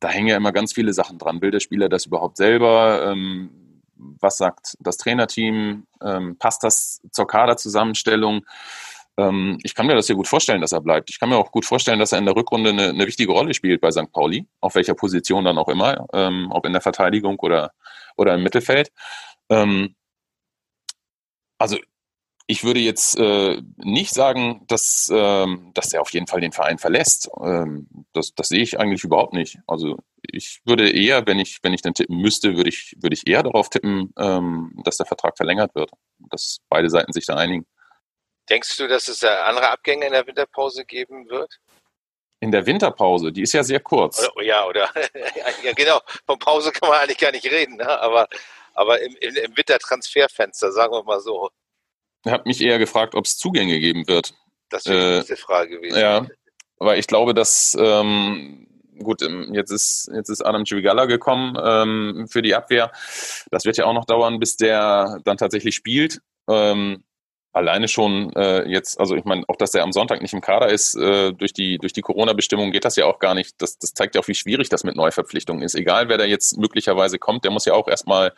[0.00, 1.40] Da hängen ja immer ganz viele Sachen dran.
[1.42, 3.10] Will der Spieler das überhaupt selber?
[3.10, 3.50] Ähm,
[3.94, 5.86] was sagt das Trainerteam?
[6.02, 8.44] Ähm, passt das zur Kaderzusammenstellung?
[9.18, 11.10] Ähm, ich kann mir das sehr gut vorstellen, dass er bleibt.
[11.10, 13.54] Ich kann mir auch gut vorstellen, dass er in der Rückrunde eine, eine wichtige Rolle
[13.54, 14.10] spielt bei St.
[14.12, 17.72] Pauli, auf welcher Position dann auch immer, ähm, ob in der Verteidigung oder,
[18.16, 18.90] oder im Mittelfeld.
[19.50, 19.94] Ähm,
[21.58, 21.76] also
[22.50, 26.78] ich würde jetzt äh, nicht sagen, dass, ähm, dass er auf jeden Fall den Verein
[26.78, 27.30] verlässt.
[27.40, 29.58] Ähm, das, das sehe ich eigentlich überhaupt nicht.
[29.68, 33.28] Also ich würde eher, wenn ich, wenn ich dann tippen müsste, würde ich, würde ich
[33.28, 37.66] eher darauf tippen, ähm, dass der Vertrag verlängert wird, dass beide Seiten sich da einigen.
[38.48, 41.56] Denkst du, dass es andere Abgänge in der Winterpause geben wird?
[42.40, 44.28] In der Winterpause, die ist ja sehr kurz.
[44.34, 44.90] Oder, ja, oder
[45.62, 46.00] ja, genau.
[46.26, 47.88] Von Pause kann man eigentlich gar nicht reden, ne?
[48.00, 48.26] aber,
[48.74, 51.48] aber im, im Wintertransferfenster, sagen wir mal so.
[52.24, 54.34] Ich habe mich eher gefragt, ob es Zugänge geben wird.
[54.68, 55.98] Das wäre äh, diese Frage gewesen.
[55.98, 56.26] Ja,
[56.78, 58.66] weil ich glaube, dass ähm,
[59.02, 62.92] gut, ähm, jetzt ist, jetzt ist Adam Chivigala gekommen ähm, für die Abwehr.
[63.50, 66.20] Das wird ja auch noch dauern, bis der dann tatsächlich spielt.
[66.48, 67.04] Ähm,
[67.52, 70.68] alleine schon äh, jetzt, also ich meine, auch dass der am Sonntag nicht im Kader
[70.68, 73.60] ist, äh, durch die, durch die Corona-Bestimmung geht das ja auch gar nicht.
[73.60, 75.74] Das, das zeigt ja auch, wie schwierig das mit Neuverpflichtungen ist.
[75.74, 78.32] Egal, wer da jetzt möglicherweise kommt, der muss ja auch erstmal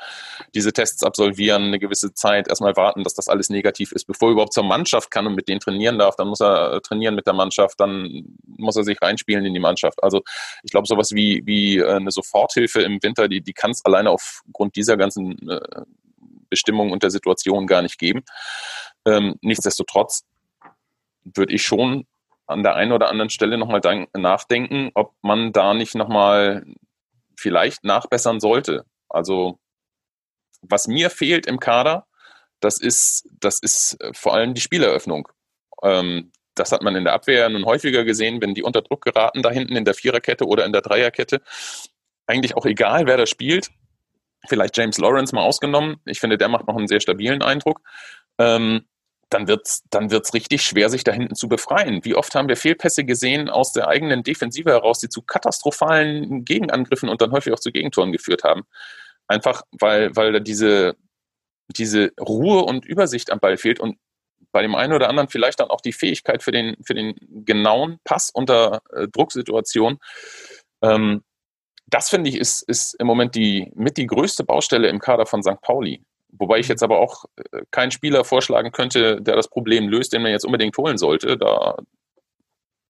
[0.54, 4.32] diese Tests absolvieren, eine gewisse Zeit, erstmal warten, dass das alles negativ ist, bevor er
[4.32, 6.16] überhaupt zur Mannschaft kann und mit denen trainieren darf.
[6.16, 9.60] Dann muss er äh, trainieren mit der Mannschaft, dann muss er sich reinspielen in die
[9.60, 10.02] Mannschaft.
[10.02, 10.22] Also
[10.62, 14.10] ich glaube, sowas wie, wie äh, eine Soforthilfe im Winter, die, die kann es alleine
[14.10, 15.60] aufgrund dieser ganzen äh,
[16.52, 18.24] Bestimmungen und der Situation gar nicht geben.
[19.06, 20.24] Ähm, nichtsdestotrotz
[21.24, 22.06] würde ich schon
[22.46, 23.80] an der einen oder anderen Stelle nochmal
[24.14, 26.66] nachdenken, ob man da nicht nochmal
[27.36, 28.84] vielleicht nachbessern sollte.
[29.08, 29.58] Also
[30.60, 32.06] was mir fehlt im Kader,
[32.60, 35.28] das ist, das ist äh, vor allem die Spieleröffnung.
[35.82, 39.42] Ähm, das hat man in der Abwehr nun häufiger gesehen, wenn die unter Druck geraten,
[39.42, 41.40] da hinten in der Viererkette oder in der Dreierkette.
[42.26, 43.70] Eigentlich auch egal, wer da spielt.
[44.48, 45.96] Vielleicht James Lawrence mal ausgenommen.
[46.04, 47.80] Ich finde, der macht noch einen sehr stabilen Eindruck.
[48.38, 48.86] Ähm,
[49.32, 52.04] dann wird's, dann wird's richtig schwer, sich da hinten zu befreien.
[52.04, 57.08] Wie oft haben wir Fehlpässe gesehen aus der eigenen Defensive heraus, die zu katastrophalen Gegenangriffen
[57.08, 58.62] und dann häufig auch zu Gegentoren geführt haben.
[59.28, 60.96] Einfach, weil, weil da diese,
[61.68, 63.96] diese Ruhe und Übersicht am Ball fehlt und
[64.50, 68.00] bei dem einen oder anderen vielleicht dann auch die Fähigkeit für den, für den genauen
[68.04, 69.98] Pass unter äh, Drucksituationen.
[70.82, 71.22] Ähm,
[71.92, 75.42] das finde ich ist, ist im Moment die mit die größte Baustelle im Kader von
[75.42, 75.60] St.
[75.60, 76.02] Pauli.
[76.28, 80.22] Wobei ich jetzt aber auch äh, keinen Spieler vorschlagen könnte, der das Problem löst, den
[80.22, 81.36] man jetzt unbedingt holen sollte.
[81.36, 81.76] Da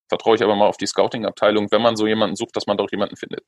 [0.09, 2.91] vertraue ich aber mal auf die Scouting-Abteilung, wenn man so jemanden sucht, dass man doch
[2.93, 3.45] jemanden findet.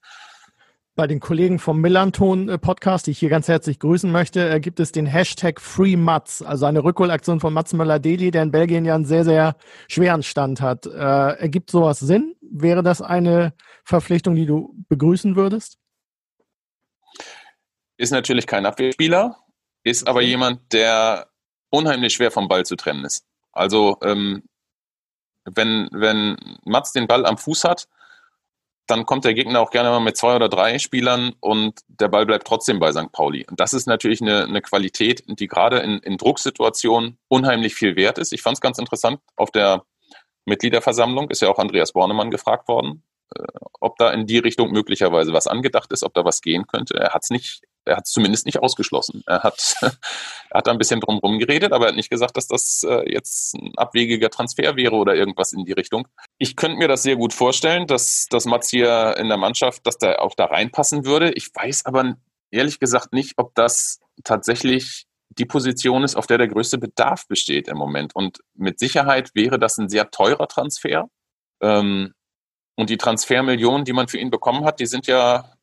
[0.97, 4.93] Bei den Kollegen vom Millanton-Podcast, die ich hier ganz herzlich grüßen möchte, äh, gibt es
[4.93, 9.25] den Hashtag FreeMats, also eine Rückholaktion von Mats Möller-Deli, der in Belgien ja einen sehr,
[9.25, 9.57] sehr
[9.89, 10.87] schweren Stand hat.
[10.87, 12.37] Äh, ergibt sowas Sinn?
[12.43, 15.79] Wäre das eine Verpflichtung, die du begrüßen würdest?
[17.97, 19.37] Ist natürlich kein Abwehrspieler,
[19.83, 21.27] ist aber jemand, der
[21.71, 23.27] unheimlich schwer vom Ball zu trennen ist.
[23.51, 24.45] Also ähm,
[25.45, 27.89] wenn, wenn Mats den Ball am Fuß hat,
[28.87, 32.27] dann kommt der Gegner auch gerne mal mit zwei oder drei Spielern und der Ball
[32.27, 33.13] bleibt trotzdem bei St.
[33.13, 33.47] Pauli.
[33.49, 38.19] Und das ist natürlich eine, eine Qualität, die gerade in, in Drucksituationen unheimlich viel wert
[38.19, 38.33] ist.
[38.33, 39.85] Ich fand es ganz interessant, auf der
[40.45, 43.03] Mitgliederversammlung ist ja auch Andreas Bornemann gefragt worden,
[43.35, 43.43] äh,
[43.81, 46.99] ob da in die Richtung möglicherweise was angedacht ist, ob da was gehen könnte.
[46.99, 49.23] Er hat es nicht er hat es zumindest nicht ausgeschlossen.
[49.27, 52.47] Er hat, er hat da ein bisschen drumherum geredet, aber er hat nicht gesagt, dass
[52.47, 56.09] das äh, jetzt ein abwegiger Transfer wäre oder irgendwas in die Richtung.
[56.39, 59.99] Ich könnte mir das sehr gut vorstellen, dass, dass Mats hier in der Mannschaft, dass
[59.99, 61.33] der auch da reinpassen würde.
[61.33, 62.17] Ich weiß aber
[62.51, 67.69] ehrlich gesagt nicht, ob das tatsächlich die Position ist, auf der der größte Bedarf besteht
[67.69, 68.15] im Moment.
[68.15, 71.09] Und mit Sicherheit wäre das ein sehr teurer Transfer.
[71.61, 72.13] Ähm,
[72.77, 75.54] und die Transfermillionen, die man für ihn bekommen hat, die sind ja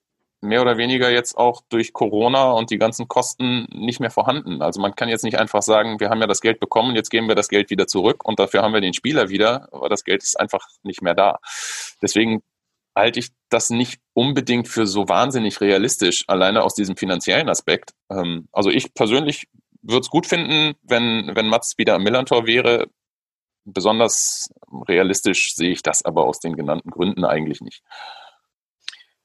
[0.41, 4.61] mehr oder weniger jetzt auch durch Corona und die ganzen Kosten nicht mehr vorhanden.
[4.61, 7.27] Also man kann jetzt nicht einfach sagen, wir haben ja das Geld bekommen, jetzt geben
[7.27, 10.23] wir das Geld wieder zurück und dafür haben wir den Spieler wieder, aber das Geld
[10.23, 11.39] ist einfach nicht mehr da.
[12.01, 12.41] Deswegen
[12.95, 17.91] halte ich das nicht unbedingt für so wahnsinnig realistisch, alleine aus diesem finanziellen Aspekt.
[18.09, 19.47] Ähm, also ich persönlich
[19.81, 22.87] würde es gut finden, wenn, wenn Mats wieder am Millantor wäre.
[23.63, 24.49] Besonders
[24.87, 27.83] realistisch sehe ich das aber aus den genannten Gründen eigentlich nicht.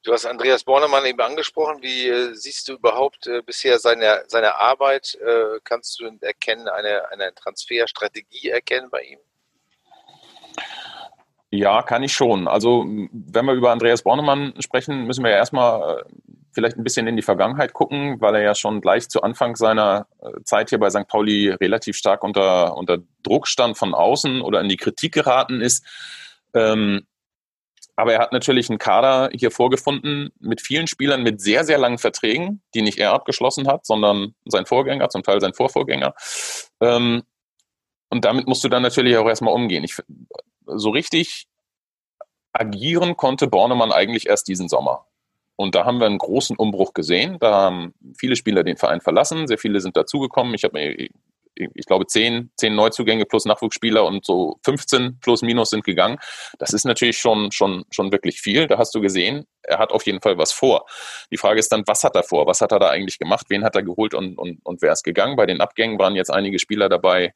[0.06, 1.82] Du hast Andreas Bornemann eben angesprochen.
[1.82, 5.18] Wie äh, siehst du überhaupt äh, bisher seine, seine Arbeit?
[5.20, 9.18] Äh, kannst du erkennen, eine, eine Transferstrategie erkennen bei ihm?
[11.50, 12.46] Ja, kann ich schon.
[12.46, 16.04] Also, wenn wir über Andreas Bornemann sprechen, müssen wir ja erstmal äh,
[16.52, 20.06] vielleicht ein bisschen in die Vergangenheit gucken, weil er ja schon gleich zu Anfang seiner
[20.20, 21.08] äh, Zeit hier bei St.
[21.08, 25.84] Pauli relativ stark unter, unter Druck stand von außen oder in die Kritik geraten ist.
[26.54, 27.08] Ähm,
[27.96, 31.98] aber er hat natürlich einen Kader hier vorgefunden mit vielen Spielern mit sehr, sehr langen
[31.98, 36.14] Verträgen, die nicht er abgeschlossen hat, sondern sein Vorgänger, zum Teil sein Vorvorgänger.
[36.80, 37.22] Ähm,
[38.10, 39.82] und damit musst du dann natürlich auch erstmal umgehen.
[39.82, 39.96] Ich,
[40.66, 41.46] so richtig
[42.52, 45.06] agieren konnte Bornemann eigentlich erst diesen Sommer.
[45.56, 47.38] Und da haben wir einen großen Umbruch gesehen.
[47.40, 50.54] Da haben viele Spieler den Verein verlassen, sehr viele sind dazugekommen.
[50.54, 51.08] Ich habe mir,
[51.56, 56.18] ich glaube, zehn, zehn Neuzugänge plus Nachwuchsspieler und so 15 plus minus sind gegangen.
[56.58, 58.66] Das ist natürlich schon, schon, schon wirklich viel.
[58.66, 60.86] Da hast du gesehen, er hat auf jeden Fall was vor.
[61.30, 62.46] Die Frage ist dann, was hat er vor?
[62.46, 63.46] Was hat er da eigentlich gemacht?
[63.48, 65.36] Wen hat er geholt und, und, und wer ist gegangen?
[65.36, 67.32] Bei den Abgängen waren jetzt einige Spieler dabei,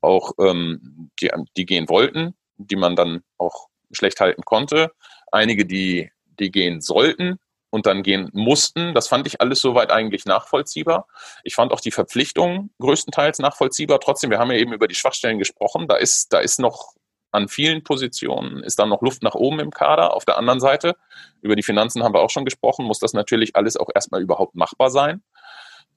[0.00, 4.90] auch ähm, die, die gehen wollten, die man dann auch schlecht halten konnte.
[5.30, 7.38] Einige, die, die gehen sollten
[7.70, 8.94] und dann gehen mussten.
[8.94, 11.06] Das fand ich alles soweit eigentlich nachvollziehbar.
[11.44, 14.00] Ich fand auch die Verpflichtungen größtenteils nachvollziehbar.
[14.00, 15.86] Trotzdem, wir haben ja eben über die Schwachstellen gesprochen.
[15.88, 16.94] Da ist, da ist noch
[17.32, 20.14] an vielen Positionen ist dann noch Luft nach oben im Kader.
[20.14, 20.96] Auf der anderen Seite,
[21.42, 24.56] über die Finanzen haben wir auch schon gesprochen, muss das natürlich alles auch erstmal überhaupt
[24.56, 25.22] machbar sein.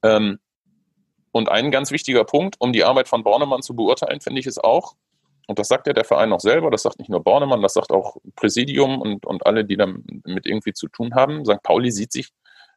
[0.03, 0.39] Ähm,
[1.31, 4.63] und ein ganz wichtiger Punkt, um die Arbeit von Bornemann zu beurteilen, finde ich, ist
[4.63, 4.93] auch,
[5.47, 7.91] und das sagt ja der Verein auch selber, das sagt nicht nur Bornemann, das sagt
[7.91, 11.45] auch Präsidium und, und alle, die damit irgendwie zu tun haben.
[11.45, 11.62] St.
[11.63, 12.29] Pauli sieht sich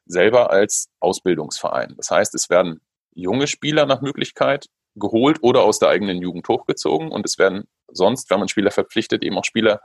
[0.07, 1.94] selber als Ausbildungsverein.
[1.96, 2.81] Das heißt, es werden
[3.14, 8.31] junge Spieler nach Möglichkeit geholt oder aus der eigenen Jugend hochgezogen und es werden sonst,
[8.31, 9.81] wenn man Spieler verpflichtet, eben auch Spieler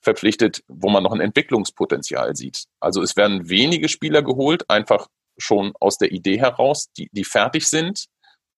[0.00, 2.64] verpflichtet, wo man noch ein Entwicklungspotenzial sieht.
[2.80, 5.06] Also es werden wenige Spieler geholt, einfach
[5.38, 8.06] schon aus der Idee heraus, die, die fertig sind,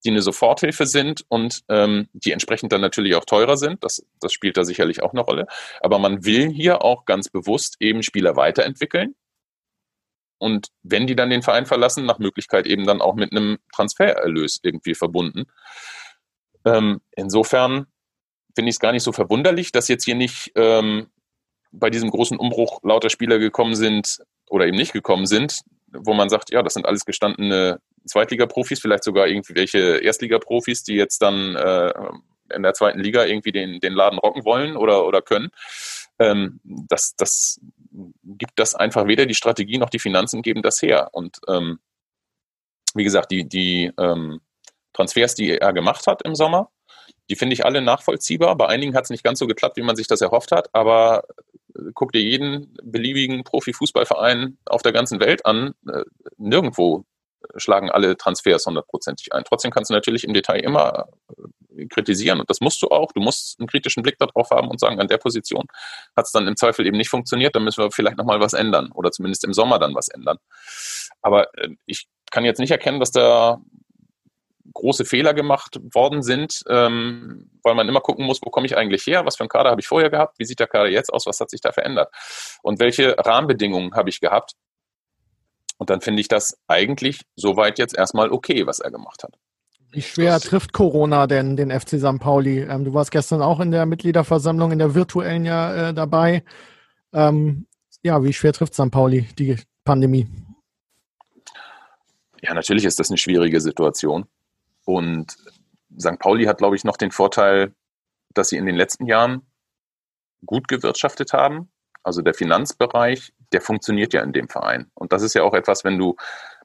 [0.04, 3.82] die eine Soforthilfe sind und ähm, die entsprechend dann natürlich auch teurer sind.
[3.82, 5.46] Das, das spielt da sicherlich auch eine Rolle.
[5.80, 9.14] Aber man will hier auch ganz bewusst eben Spieler weiterentwickeln.
[10.38, 14.60] Und wenn die dann den Verein verlassen, nach Möglichkeit eben dann auch mit einem Transfererlös
[14.62, 15.46] irgendwie verbunden.
[16.66, 17.86] Ähm, insofern
[18.54, 21.08] finde ich es gar nicht so verwunderlich, dass jetzt hier nicht ähm,
[21.72, 25.60] bei diesem großen Umbruch lauter Spieler gekommen sind oder eben nicht gekommen sind,
[25.92, 31.18] wo man sagt, ja, das sind alles gestandene Zweitliga-Profis, vielleicht sogar irgendwelche Erstliga-Profis, die jetzt
[31.22, 31.92] dann äh,
[32.54, 35.50] in der zweiten Liga irgendwie den, den Laden rocken wollen oder, oder können.
[36.18, 37.60] Ähm, das, das
[38.24, 41.08] gibt das einfach weder die Strategie noch die Finanzen geben das her.
[41.12, 41.78] Und ähm,
[42.94, 44.40] wie gesagt, die, die ähm,
[44.92, 46.70] Transfers, die er gemacht hat im Sommer,
[47.30, 48.56] die finde ich alle nachvollziehbar.
[48.56, 51.24] Bei einigen hat es nicht ganz so geklappt, wie man sich das erhofft hat, aber
[51.74, 55.74] äh, guck dir jeden beliebigen Profifußballverein auf der ganzen Welt an.
[55.88, 56.02] Äh,
[56.36, 57.04] nirgendwo
[57.56, 59.44] schlagen alle Transfers hundertprozentig ein.
[59.44, 61.08] Trotzdem kannst du natürlich im Detail immer
[61.76, 63.12] äh, kritisieren und das musst du auch.
[63.12, 65.64] Du musst einen kritischen Blick darauf haben und sagen, an der Position
[66.16, 68.90] hat es dann im Zweifel eben nicht funktioniert, dann müssen wir vielleicht nochmal was ändern
[68.92, 70.38] oder zumindest im Sommer dann was ändern.
[71.22, 71.48] Aber
[71.86, 73.60] ich kann jetzt nicht erkennen, dass da
[74.72, 79.06] große Fehler gemacht worden sind, ähm, weil man immer gucken muss, wo komme ich eigentlich
[79.06, 81.26] her, was für einen Kader habe ich vorher gehabt, wie sieht der Kader jetzt aus,
[81.26, 82.12] was hat sich da verändert
[82.62, 84.54] und welche Rahmenbedingungen habe ich gehabt.
[85.76, 89.36] Und dann finde ich das eigentlich soweit jetzt erstmal okay, was er gemacht hat.
[89.90, 92.18] Wie schwer trifft Corona denn den FC St.
[92.18, 92.62] Pauli?
[92.62, 96.42] Ähm, du warst gestern auch in der Mitgliederversammlung, in der virtuellen ja äh, dabei.
[97.12, 97.66] Ähm,
[98.02, 98.90] ja, wie schwer trifft St.
[98.90, 100.28] Pauli die Pandemie?
[102.42, 104.26] Ja, natürlich ist das eine schwierige Situation.
[104.84, 105.36] Und
[105.98, 106.18] St.
[106.18, 107.72] Pauli hat, glaube ich, noch den Vorteil,
[108.34, 109.42] dass sie in den letzten Jahren
[110.44, 111.70] gut gewirtschaftet haben.
[112.02, 114.90] Also der Finanzbereich, der funktioniert ja in dem Verein.
[114.94, 116.16] Und das ist ja auch etwas, wenn du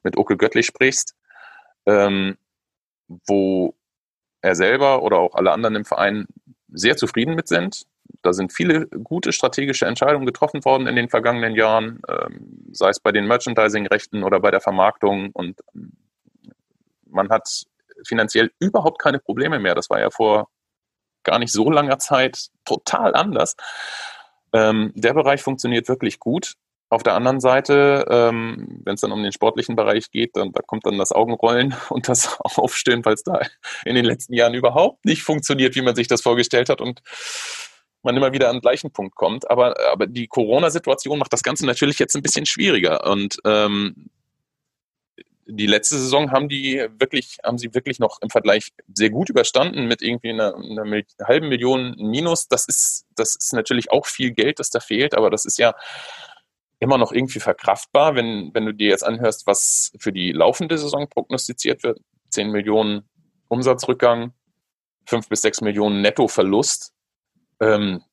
[0.04, 1.15] mit Oke Göttlich sprichst,
[1.86, 2.38] ähm,
[3.08, 3.75] wo
[4.41, 6.28] er selber oder auch alle anderen im Verein
[6.67, 7.86] sehr zufrieden mit sind.
[8.21, 12.99] Da sind viele gute strategische Entscheidungen getroffen worden in den vergangenen Jahren, ähm, sei es
[12.99, 15.30] bei den Merchandising-Rechten oder bei der Vermarktung.
[15.34, 15.60] Und
[17.06, 17.65] man hat
[18.04, 19.75] finanziell überhaupt keine Probleme mehr.
[19.75, 20.49] Das war ja vor
[21.23, 23.56] gar nicht so langer Zeit total anders.
[24.54, 26.56] Ähm, der Bereich funktioniert wirklich gut.
[26.91, 30.62] Auf der anderen Seite, ähm, wenn es dann um den sportlichen Bereich geht, dann da
[30.62, 33.41] kommt dann das Augenrollen und das Aufstehen, weil es da
[33.86, 37.02] in den letzten Jahren überhaupt nicht funktioniert, wie man sich das vorgestellt hat und
[38.02, 39.49] man immer wieder an den gleichen Punkt kommt.
[39.51, 43.05] Aber, aber die Corona-Situation macht das Ganze natürlich jetzt ein bisschen schwieriger.
[43.05, 44.09] Und ähm,
[45.45, 49.88] die letzte Saison haben die wirklich, haben sie wirklich noch im Vergleich sehr gut überstanden
[49.88, 52.47] mit irgendwie einer, einer halben Million Minus.
[52.47, 55.74] Das ist, das ist natürlich auch viel Geld, das da fehlt, aber das ist ja
[56.80, 61.07] immer noch irgendwie verkraftbar, wenn, wenn du dir jetzt anhörst, was für die laufende Saison
[61.09, 61.99] prognostiziert wird.
[62.30, 63.09] 10 Millionen
[63.47, 64.34] Umsatzrückgang,
[65.07, 66.93] 5 bis 6 Millionen Nettoverlust.
[67.59, 68.03] Ähm,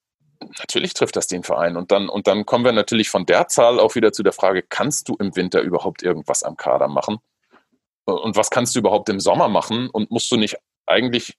[0.58, 1.76] Natürlich trifft das den Verein.
[1.76, 4.62] Und dann, und dann kommen wir natürlich von der Zahl auch wieder zu der Frage,
[4.62, 7.18] kannst du im Winter überhaupt irgendwas am Kader machen?
[8.04, 9.88] Und was kannst du überhaupt im Sommer machen?
[9.90, 10.56] Und musst du nicht
[10.86, 11.36] eigentlich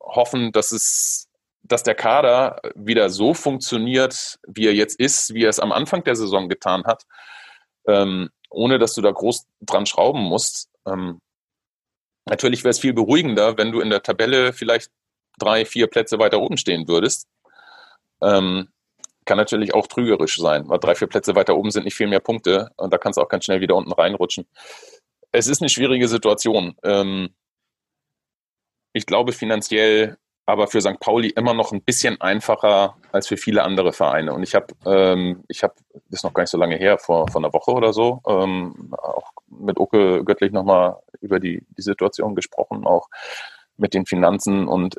[0.00, 1.28] hoffen, dass es,
[1.72, 6.04] dass der Kader wieder so funktioniert, wie er jetzt ist, wie er es am Anfang
[6.04, 7.04] der Saison getan hat,
[7.88, 10.68] ähm, ohne dass du da groß dran schrauben musst.
[10.86, 11.20] Ähm,
[12.26, 14.90] natürlich wäre es viel beruhigender, wenn du in der Tabelle vielleicht
[15.38, 17.26] drei, vier Plätze weiter oben stehen würdest.
[18.22, 18.68] Ähm,
[19.24, 22.20] kann natürlich auch trügerisch sein, weil drei, vier Plätze weiter oben sind nicht viel mehr
[22.20, 24.46] Punkte und da kannst du auch ganz schnell wieder unten reinrutschen.
[25.30, 26.76] Es ist eine schwierige Situation.
[26.82, 27.30] Ähm,
[28.92, 30.18] ich glaube finanziell
[30.52, 31.00] aber für St.
[31.00, 34.34] Pauli immer noch ein bisschen einfacher als für viele andere Vereine.
[34.34, 37.26] Und ich habe, ähm, ich habe, das ist noch gar nicht so lange her, vor,
[37.28, 42.34] vor einer Woche oder so, ähm, auch mit Oke Göttlich nochmal über die, die Situation
[42.34, 43.08] gesprochen, auch
[43.78, 44.96] mit den Finanzen und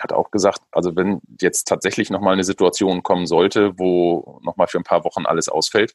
[0.00, 4.78] hat auch gesagt, also wenn jetzt tatsächlich nochmal eine Situation kommen sollte, wo nochmal für
[4.78, 5.94] ein paar Wochen alles ausfällt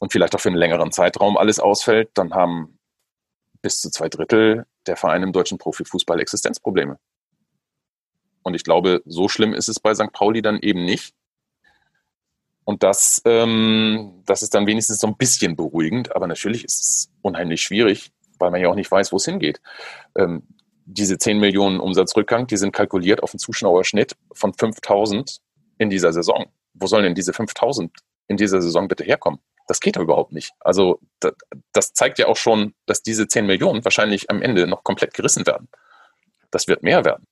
[0.00, 2.73] und vielleicht auch für einen längeren Zeitraum alles ausfällt, dann haben
[3.64, 6.98] bis zu zwei Drittel der Vereine im deutschen Profifußball Existenzprobleme.
[8.42, 10.12] Und ich glaube, so schlimm ist es bei St.
[10.12, 11.14] Pauli dann eben nicht.
[12.64, 17.10] Und das, ähm, das ist dann wenigstens so ein bisschen beruhigend, aber natürlich ist es
[17.22, 19.62] unheimlich schwierig, weil man ja auch nicht weiß, wo es hingeht.
[20.14, 20.42] Ähm,
[20.84, 25.38] diese 10 Millionen Umsatzrückgang, die sind kalkuliert auf einen Zuschauerschnitt von 5000
[25.78, 26.52] in dieser Saison.
[26.74, 27.90] Wo sollen denn diese 5000
[28.28, 29.40] in dieser Saison bitte herkommen?
[29.66, 30.52] Das geht doch überhaupt nicht.
[30.60, 31.32] Also das,
[31.72, 35.46] das zeigt ja auch schon, dass diese 10 Millionen wahrscheinlich am Ende noch komplett gerissen
[35.46, 35.68] werden.
[36.50, 37.26] Das wird mehr werden.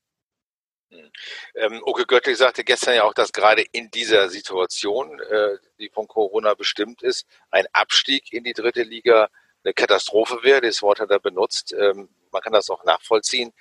[1.55, 6.09] Ähm, Oke Göttlich sagte gestern ja auch, dass gerade in dieser Situation, äh, die von
[6.09, 9.29] Corona bestimmt ist, ein Abstieg in die dritte Liga
[9.65, 10.63] eine Katastrophe wäre.
[10.63, 11.75] Das Wort hat er benutzt.
[11.79, 13.53] Ähm, man kann das auch nachvollziehen.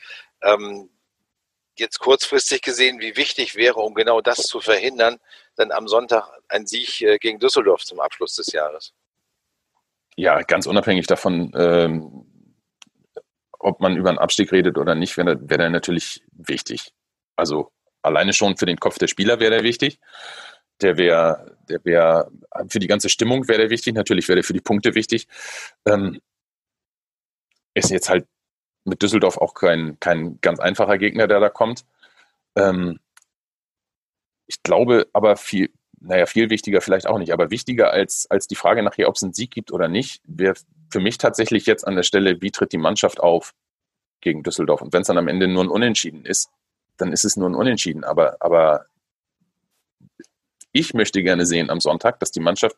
[0.42, 0.90] Ähm,
[1.78, 5.20] jetzt kurzfristig gesehen, wie wichtig wäre, um genau das zu verhindern,
[5.56, 8.94] dann am Sonntag ein Sieg äh, gegen Düsseldorf zum Abschluss des Jahres?
[10.16, 12.26] Ja, ganz unabhängig davon, ähm,
[13.60, 16.94] ob man über einen Abstieg redet oder nicht, wäre wär der natürlich wichtig.
[17.36, 17.72] Also
[18.02, 20.00] alleine schon für den Kopf der Spieler wäre der wichtig.
[20.82, 22.32] Der wäre, der wäre
[22.70, 23.94] für die ganze Stimmung wäre der wichtig.
[23.94, 25.28] Natürlich wäre der für die Punkte wichtig.
[25.86, 26.20] Ähm,
[27.74, 28.28] ist jetzt halt
[28.84, 31.86] mit Düsseldorf auch kein, kein ganz einfacher Gegner, der da kommt.
[32.56, 33.00] Ähm,
[34.52, 35.72] ich glaube aber viel,
[36.02, 39.24] naja, viel wichtiger vielleicht auch nicht, aber wichtiger als, als die Frage nachher, ob es
[39.24, 40.56] einen Sieg gibt oder nicht, wäre
[40.90, 43.54] für mich tatsächlich jetzt an der Stelle, wie tritt die Mannschaft auf
[44.20, 44.82] gegen Düsseldorf?
[44.82, 46.50] Und wenn es dann am Ende nur ein Unentschieden ist,
[46.98, 48.04] dann ist es nur ein Unentschieden.
[48.04, 48.88] Aber, aber
[50.74, 52.76] ich möchte gerne sehen am Sonntag, dass die Mannschaft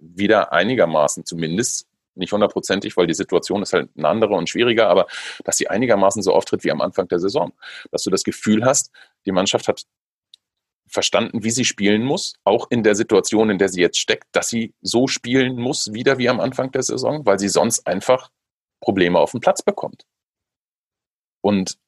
[0.00, 5.06] wieder einigermaßen zumindest nicht hundertprozentig, weil die Situation ist halt eine andere und schwieriger, aber
[5.44, 7.54] dass sie einigermaßen so auftritt wie am Anfang der Saison.
[7.90, 8.90] Dass du das Gefühl hast,
[9.24, 9.86] die Mannschaft hat
[10.88, 14.48] verstanden, wie sie spielen muss, auch in der Situation, in der sie jetzt steckt, dass
[14.48, 18.30] sie so spielen muss, wieder wie am Anfang der Saison, weil sie sonst einfach
[18.80, 20.06] Probleme auf dem Platz bekommt.
[21.40, 21.78] Und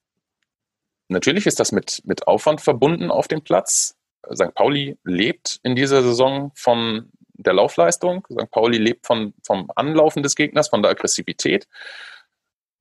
[1.09, 3.97] natürlich ist das mit, mit Aufwand verbunden auf dem Platz.
[4.33, 4.55] St.
[4.55, 8.27] Pauli lebt in dieser Saison von der Laufleistung.
[8.31, 8.51] St.
[8.51, 11.67] Pauli lebt von, vom Anlaufen des Gegners, von der Aggressivität.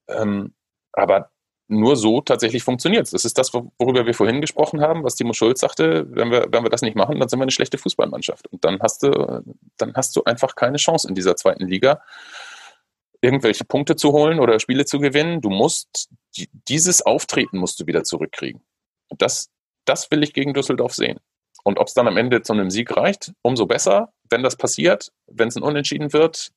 [0.08, 0.54] Ähm,
[0.92, 1.32] aber
[1.70, 3.12] nur so tatsächlich funktioniert es.
[3.12, 6.64] Das ist das, worüber wir vorhin gesprochen haben, was Timo Schulz sagte, wenn wir, wenn
[6.64, 8.48] wir das nicht machen, dann sind wir eine schlechte Fußballmannschaft.
[8.48, 9.44] Und dann hast du,
[9.78, 12.02] dann hast du einfach keine Chance in dieser zweiten Liga,
[13.22, 15.42] irgendwelche Punkte zu holen oder Spiele zu gewinnen.
[15.42, 16.10] Du musst,
[16.68, 18.62] dieses Auftreten musst du wieder zurückkriegen.
[19.08, 19.50] Und das,
[19.86, 21.20] das will ich gegen Düsseldorf sehen.
[21.64, 24.12] Und ob es dann am Ende zu einem Sieg reicht, umso besser.
[24.30, 26.52] Wenn das passiert, wenn es ein Unentschieden wird,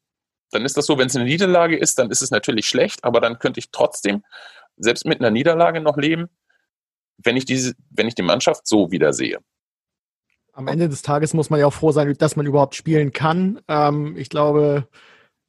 [0.53, 0.97] dann ist das so.
[0.99, 4.23] Wenn es eine Niederlage ist, dann ist es natürlich schlecht, aber dann könnte ich trotzdem,
[4.83, 6.29] selbst mit einer Niederlage noch leben,
[7.19, 9.39] wenn ich diese, wenn ich die Mannschaft so wieder sehe.
[10.53, 13.61] Am Ende des Tages muss man ja auch froh sein, dass man überhaupt spielen kann.
[13.69, 14.87] Ähm, ich glaube,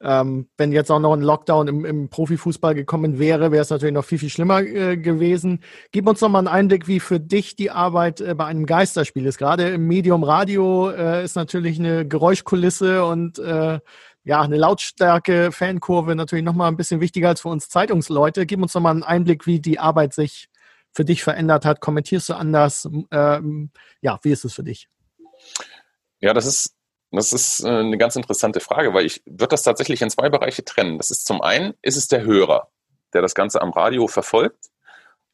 [0.00, 3.94] ähm, wenn jetzt auch noch ein Lockdown im, im Profifußball gekommen wäre, wäre es natürlich
[3.94, 5.60] noch viel, viel schlimmer äh, gewesen.
[5.92, 9.24] Gib uns noch mal einen Einblick, wie für dich die Arbeit äh, bei einem Geisterspiel
[9.26, 9.38] ist.
[9.38, 13.80] Gerade im Medium Radio äh, ist natürlich eine Geräuschkulisse und äh,
[14.24, 18.46] ja, eine Lautstärke, Fankurve natürlich noch mal ein bisschen wichtiger als für uns Zeitungsleute.
[18.46, 20.48] Gib uns noch mal einen Einblick, wie die Arbeit sich
[20.92, 21.80] für dich verändert hat.
[21.80, 22.88] Kommentierst du anders?
[23.10, 23.70] Ähm,
[24.00, 24.88] ja, wie ist es für dich?
[26.20, 26.74] Ja, das ist
[27.14, 30.64] das ist äh, eine ganz interessante Frage, weil ich würde das tatsächlich in zwei Bereiche
[30.64, 30.98] trennen.
[30.98, 32.68] Das ist zum einen, ist es der Hörer,
[33.12, 34.70] der das Ganze am Radio verfolgt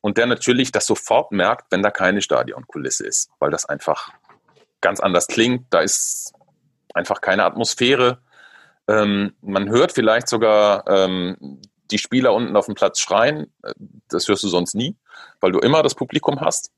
[0.01, 4.13] und der natürlich das sofort merkt, wenn da keine Stadionkulisse ist, weil das einfach
[4.81, 5.67] ganz anders klingt.
[5.71, 6.33] Da ist
[6.93, 8.19] einfach keine Atmosphäre.
[8.91, 11.61] Ähm, man hört vielleicht sogar ähm,
[11.93, 13.73] die Spieler unten auf dem Platz schreien, äh,
[14.09, 14.97] das hörst du sonst nie,
[15.41, 16.73] weil du immer das Publikum hast.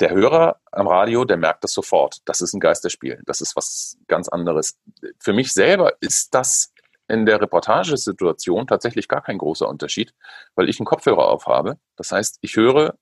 [0.00, 2.20] Der Hörer am Radio, der merkt das sofort.
[2.24, 3.20] Das ist ein Geisterspiel.
[3.26, 4.78] Das ist was ganz anderes.
[5.18, 6.72] Für mich selber ist das
[7.06, 10.14] in der Reportagesituation tatsächlich gar kein großer Unterschied,
[10.54, 11.78] weil ich einen Kopfhörer aufhabe.
[11.96, 12.94] Das heißt, ich höre,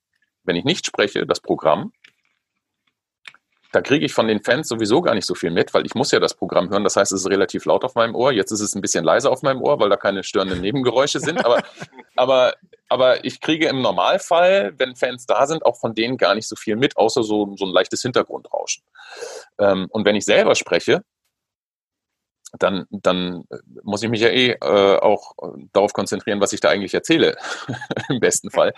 [0.42, 1.92] wenn ich nicht spreche, das Programm
[3.76, 6.10] da kriege ich von den Fans sowieso gar nicht so viel mit, weil ich muss
[6.10, 6.82] ja das Programm hören.
[6.82, 8.32] Das heißt, es ist relativ laut auf meinem Ohr.
[8.32, 11.44] Jetzt ist es ein bisschen leiser auf meinem Ohr, weil da keine störenden Nebengeräusche sind.
[11.44, 11.62] Aber,
[12.16, 12.54] aber,
[12.88, 16.56] aber ich kriege im Normalfall, wenn Fans da sind, auch von denen gar nicht so
[16.56, 18.82] viel mit, außer so, so ein leichtes Hintergrundrauschen.
[19.58, 21.02] Ähm, und wenn ich selber spreche,
[22.58, 23.44] dann, dann
[23.82, 25.34] muss ich mich ja eh äh, auch
[25.74, 27.36] darauf konzentrieren, was ich da eigentlich erzähle,
[28.08, 28.72] im besten Fall.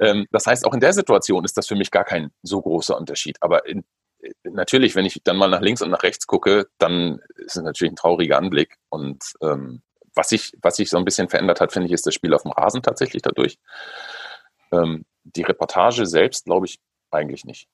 [0.00, 2.96] Ähm, das heißt, auch in der Situation ist das für mich gar kein so großer
[2.98, 3.36] Unterschied.
[3.40, 3.84] Aber in
[4.44, 7.92] natürlich, wenn ich dann mal nach links und nach rechts gucke, dann ist es natürlich
[7.92, 8.76] ein trauriger Anblick.
[8.88, 9.82] Und ähm,
[10.14, 12.42] was sich was sich so ein bisschen verändert hat, finde ich, ist das Spiel auf
[12.42, 13.58] dem Rasen tatsächlich dadurch.
[14.72, 16.78] Ähm, die Reportage selbst glaube ich
[17.10, 17.68] eigentlich nicht.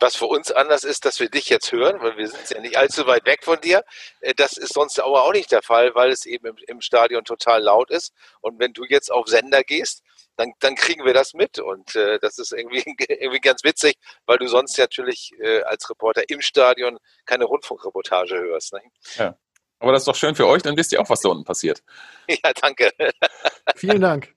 [0.00, 2.76] Was für uns anders ist, dass wir dich jetzt hören, weil wir sind ja nicht
[2.76, 3.84] allzu weit weg von dir.
[4.20, 7.24] Äh, das ist sonst aber auch nicht der Fall, weil es eben im, im Stadion
[7.24, 8.12] total laut ist.
[8.40, 10.02] Und wenn du jetzt auf Sender gehst,
[10.36, 11.58] dann, dann kriegen wir das mit.
[11.58, 16.28] Und äh, das ist irgendwie, irgendwie ganz witzig, weil du sonst natürlich äh, als Reporter
[16.28, 18.72] im Stadion keine Rundfunkreportage hörst.
[18.72, 18.80] Ne?
[19.16, 19.36] Ja.
[19.78, 21.82] Aber das ist doch schön für euch, dann wisst ihr auch, was da unten passiert.
[22.28, 22.90] Ja, danke.
[23.76, 24.32] Vielen Dank.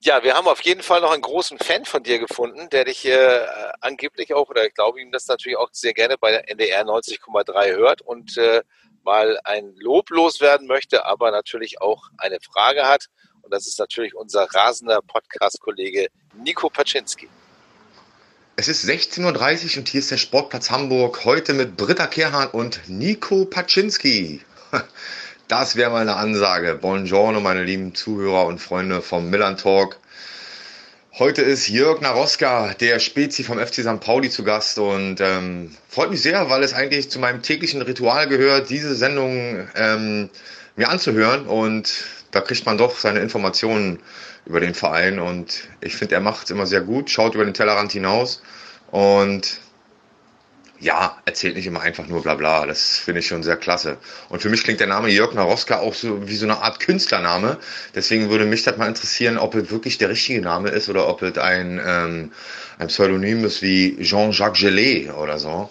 [0.00, 3.06] Ja, wir haben auf jeden Fall noch einen großen Fan von dir gefunden, der dich
[3.06, 3.46] äh,
[3.80, 7.76] angeblich auch, oder ich glaube ihm das natürlich auch sehr gerne bei der NDR 90,3
[7.76, 8.62] hört und äh,
[9.02, 13.06] mal ein Lob loswerden möchte, aber natürlich auch eine Frage hat.
[13.44, 16.08] Und das ist natürlich unser rasender Podcast-Kollege
[16.42, 17.28] Nico Paczynski.
[18.56, 21.26] Es ist 16.30 Uhr und hier ist der Sportplatz Hamburg.
[21.26, 24.40] Heute mit Britta Kehrhahn und Nico Paczynski.
[25.46, 26.74] Das wäre mal eine Ansage.
[26.74, 29.98] Buongiorno, meine lieben Zuhörer und Freunde vom Milan Talk.
[31.18, 34.00] Heute ist Jörg Naroska, der Spezi vom FC St.
[34.00, 38.26] Pauli, zu Gast und ähm, freut mich sehr, weil es eigentlich zu meinem täglichen Ritual
[38.26, 40.30] gehört, diese Sendung ähm,
[40.76, 41.92] mir anzuhören und
[42.34, 44.00] da kriegt man doch seine Informationen
[44.44, 47.54] über den Verein und ich finde, er macht es immer sehr gut, schaut über den
[47.54, 48.42] Tellerrand hinaus
[48.90, 49.60] und
[50.80, 52.66] ja, erzählt nicht immer einfach nur bla bla.
[52.66, 53.96] Das finde ich schon sehr klasse.
[54.28, 57.58] Und für mich klingt der Name Jörg Naroska auch so wie so eine Art Künstlername.
[57.94, 61.22] Deswegen würde mich das mal interessieren, ob es wirklich der richtige Name ist oder ob
[61.22, 62.32] es ein, ähm,
[62.78, 65.70] ein Pseudonym ist wie Jean-Jacques Gelet oder so.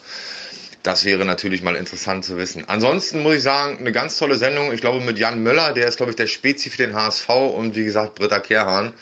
[0.83, 2.65] Das wäre natürlich mal interessant zu wissen.
[2.67, 4.73] Ansonsten muss ich sagen, eine ganz tolle Sendung.
[4.73, 7.77] Ich glaube mit Jan Möller, der ist, glaube ich, der Spezi für den HSV und
[7.77, 8.93] wie gesagt, Britta Kehrhahn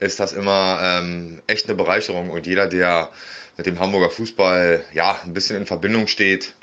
[0.00, 2.30] ist das immer ähm, echt eine Bereicherung.
[2.30, 3.10] Und jeder, der
[3.56, 6.54] mit dem Hamburger Fußball ja ein bisschen in Verbindung steht,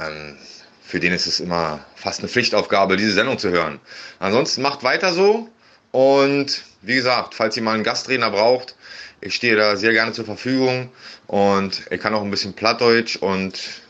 [0.00, 0.36] ähm,
[0.84, 3.80] für den ist es immer fast eine Pflichtaufgabe, diese Sendung zu hören.
[4.20, 5.48] Ansonsten macht weiter so.
[5.90, 8.76] Und wie gesagt, falls ihr mal einen Gasttrainer braucht,
[9.20, 10.90] ich stehe da sehr gerne zur Verfügung
[11.26, 13.81] und ich kann auch ein bisschen Plattdeutsch und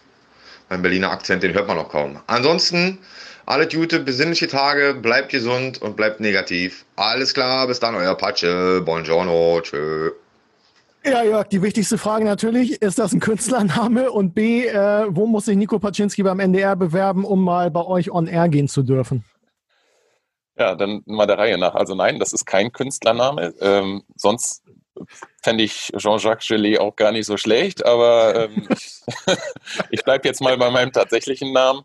[0.72, 2.18] mein Berliner Akzent, den hört man noch kaum.
[2.26, 2.98] Ansonsten,
[3.44, 6.86] alle Gute, besinnliche Tage, bleibt gesund und bleibt negativ.
[6.96, 8.80] Alles klar, bis dann, euer Patsche.
[8.82, 10.12] Buongiorno, tschö.
[11.04, 14.10] Ja, Jörg, die wichtigste Frage natürlich, ist das ein Künstlername?
[14.10, 18.10] Und B, äh, wo muss sich Nico Paczynski beim NDR bewerben, um mal bei euch
[18.10, 19.24] on air gehen zu dürfen?
[20.56, 21.74] Ja, dann mal der Reihe nach.
[21.74, 23.52] Also nein, das ist kein Künstlername.
[23.60, 24.61] Ähm, sonst
[25.42, 28.68] fände ich Jean-Jacques Gelet auch gar nicht so schlecht, aber ähm,
[29.90, 31.82] ich, bleibe jetzt mal bei meinem tatsächlichen Namen.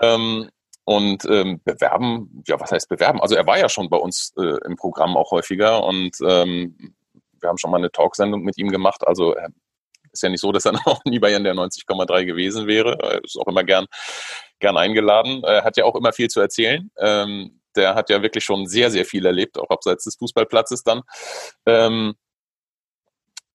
[0.00, 0.50] Ähm,
[0.84, 3.20] und ähm, bewerben, ja, was heißt bewerben?
[3.20, 6.94] Also er war ja schon bei uns äh, im Programm auch häufiger und ähm,
[7.40, 9.04] wir haben schon mal eine Talksendung mit ihm gemacht.
[9.04, 9.48] Also er
[10.12, 12.98] ist ja nicht so, dass er noch nie bei der 90,3 gewesen wäre.
[13.00, 13.86] Er ist auch immer gern,
[14.60, 15.42] gern eingeladen.
[15.44, 16.88] Er hat ja auch immer viel zu erzählen.
[16.98, 21.02] Ähm, der hat ja wirklich schon sehr, sehr viel erlebt, auch abseits des Fußballplatzes dann.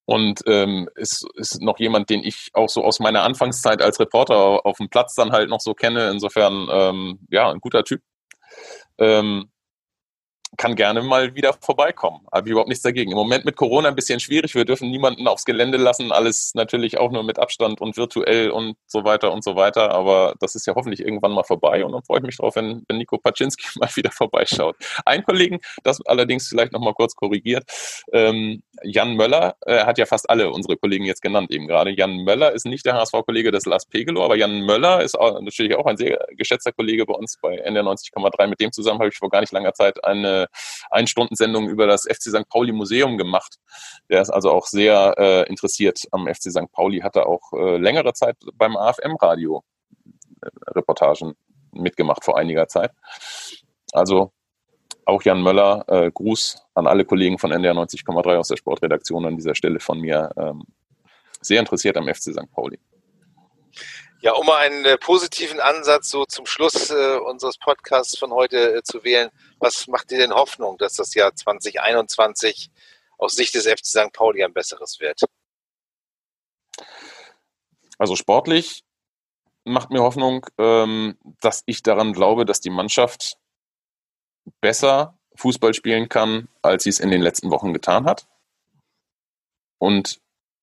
[0.06, 4.66] Und ähm, ist, ist noch jemand, den ich auch so aus meiner Anfangszeit als Reporter
[4.66, 6.10] auf dem Platz dann halt noch so kenne.
[6.10, 8.02] Insofern, ähm, ja, ein guter Typ.
[8.98, 9.51] Ähm,
[10.58, 12.26] kann gerne mal wieder vorbeikommen.
[12.32, 13.12] Habe ich überhaupt nichts dagegen.
[13.12, 14.54] Im Moment mit Corona ein bisschen schwierig.
[14.54, 16.12] Wir dürfen niemanden aufs Gelände lassen.
[16.12, 19.92] Alles natürlich auch nur mit Abstand und virtuell und so weiter und so weiter.
[19.92, 21.86] Aber das ist ja hoffentlich irgendwann mal vorbei.
[21.86, 24.76] Und dann freue ich mich drauf, wenn, wenn Nico Paczynski mal wieder vorbeischaut.
[25.06, 27.64] Ein Kollegen, das allerdings vielleicht noch mal kurz korrigiert,
[28.12, 31.92] ähm, Jan Möller, äh, hat ja fast alle unsere Kollegen jetzt genannt eben gerade.
[31.92, 35.76] Jan Möller ist nicht der HSV-Kollege des Lars Pegelow, aber Jan Möller ist auch, natürlich
[35.76, 38.48] auch ein sehr geschätzter Kollege bei uns bei NDR 90,3.
[38.48, 40.48] Mit dem zusammen habe ich vor gar nicht langer Zeit eine eine
[40.90, 42.50] Einstundensendung über das FC St.
[42.50, 43.58] Pauli Museum gemacht.
[44.10, 46.72] Der ist also auch sehr äh, interessiert am FC St.
[46.72, 49.64] Pauli, hatte auch äh, längere Zeit beim AFM-Radio
[50.42, 51.36] äh, Reportagen
[51.72, 52.92] mitgemacht vor einiger Zeit.
[53.94, 54.32] Also
[55.06, 59.36] auch Jan Möller, äh, Gruß an alle Kollegen von NDR 90,3 aus der Sportredaktion an
[59.36, 60.32] dieser Stelle von mir.
[60.38, 60.64] Ähm,
[61.42, 62.52] sehr interessiert am FC St.
[62.52, 62.80] Pauli.
[64.24, 68.76] Ja, um mal einen äh, positiven Ansatz so zum Schluss äh, unseres Podcasts von heute
[68.76, 72.70] äh, zu wählen, was macht dir denn Hoffnung, dass das Jahr 2021
[73.18, 74.14] aus Sicht des FC St.
[74.14, 75.24] Pauli ein besseres wird?
[77.98, 78.84] Also sportlich
[79.64, 83.38] macht mir Hoffnung, ähm, dass ich daran glaube, dass die Mannschaft
[84.60, 88.28] besser Fußball spielen kann, als sie es in den letzten Wochen getan hat.
[89.80, 90.20] Und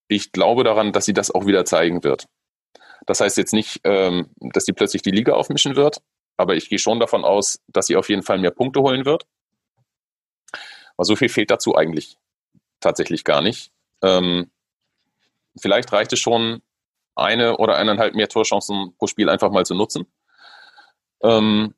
[0.07, 2.29] ich glaube daran, dass sie das auch wieder zeigen wird.
[3.07, 6.03] Das heißt jetzt nicht, ähm, dass sie plötzlich die Liga aufmischen wird,
[6.37, 9.27] aber ich gehe schon davon aus, dass sie auf jeden Fall mehr Punkte holen wird.
[10.97, 12.17] Aber so viel fehlt dazu eigentlich
[12.81, 13.73] tatsächlich gar nicht.
[14.03, 14.51] Ähm,
[15.61, 16.63] vielleicht reicht es schon,
[17.15, 20.07] eine oder eineinhalb mehr Torchancen pro Spiel einfach mal zu nutzen.
[21.21, 21.75] Ähm,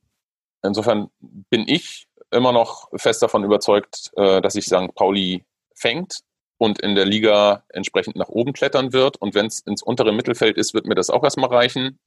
[0.62, 4.94] insofern bin ich immer noch fest davon überzeugt, äh, dass sich St.
[4.94, 5.44] Pauli
[5.74, 6.20] fängt
[6.60, 9.16] und in der Liga entsprechend nach oben klettern wird.
[9.16, 11.98] Und wenn es ins untere Mittelfeld ist, wird mir das auch erstmal reichen,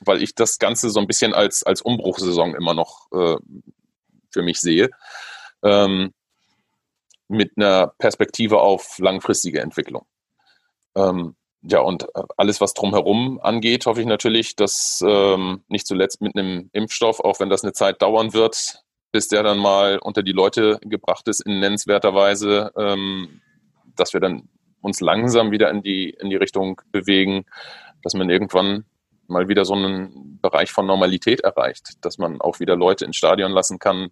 [0.00, 3.36] weil ich das Ganze so ein bisschen als, als Umbruchsaison immer noch äh,
[4.32, 4.90] für mich sehe.
[5.62, 6.12] Ähm,
[7.28, 10.04] mit einer Perspektive auf langfristige Entwicklung.
[10.96, 16.20] Ähm, ja, und äh, alles, was drumherum angeht, hoffe ich natürlich, dass ähm, nicht zuletzt
[16.20, 18.82] mit einem Impfstoff, auch wenn das eine Zeit dauern wird,
[19.12, 23.40] bis der dann mal unter die Leute gebracht ist in nennenswerter Weise, ähm,
[23.96, 24.48] dass wir dann
[24.80, 27.44] uns langsam wieder in die, in die Richtung bewegen,
[28.02, 28.84] dass man irgendwann
[29.26, 33.52] mal wieder so einen Bereich von Normalität erreicht, dass man auch wieder Leute ins Stadion
[33.52, 34.10] lassen kann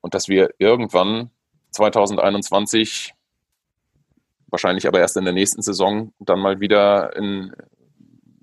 [0.00, 1.30] und dass wir irgendwann
[1.70, 3.14] 2021,
[4.48, 7.52] wahrscheinlich aber erst in der nächsten Saison, dann mal wieder in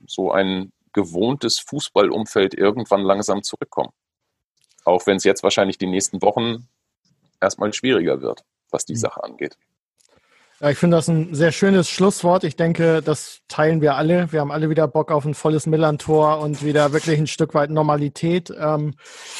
[0.07, 3.91] so ein gewohntes Fußballumfeld irgendwann langsam zurückkommen.
[4.85, 6.67] Auch wenn es jetzt wahrscheinlich die nächsten Wochen
[7.41, 8.97] erstmal schwieriger wird, was die mhm.
[8.97, 9.57] Sache angeht.
[10.63, 12.45] Ja, ich finde das ein sehr schönes Schlusswort.
[12.45, 14.31] Ich denke, das teilen wir alle.
[14.31, 17.69] Wir haben alle wieder Bock auf ein volles Millantor und wieder wirklich ein Stück weit
[17.69, 18.49] Normalität.
[18.57, 18.93] Ähm,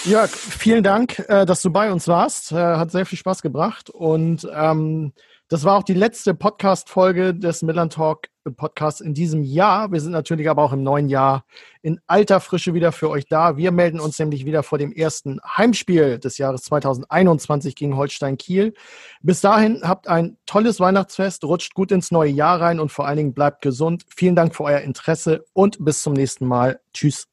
[0.03, 2.51] Jörg, vielen Dank, äh, dass du bei uns warst.
[2.51, 5.13] Äh, hat sehr viel Spaß gebracht und ähm,
[5.54, 8.28] das war auch die letzte Podcast-Folge des Milan Talk
[8.58, 9.91] Podcasts in diesem Jahr.
[9.91, 11.45] Wir sind natürlich aber auch im neuen Jahr
[11.84, 13.56] in alter Frische wieder für euch da.
[13.56, 18.74] Wir melden uns nämlich wieder vor dem ersten Heimspiel des Jahres 2021 gegen Holstein Kiel.
[19.22, 23.18] Bis dahin habt ein tolles Weihnachtsfest, rutscht gut ins neue Jahr rein und vor allen
[23.18, 24.06] Dingen bleibt gesund.
[24.10, 26.82] Vielen Dank für euer Interesse und bis zum nächsten Mal.
[26.95, 27.28] Tschüss.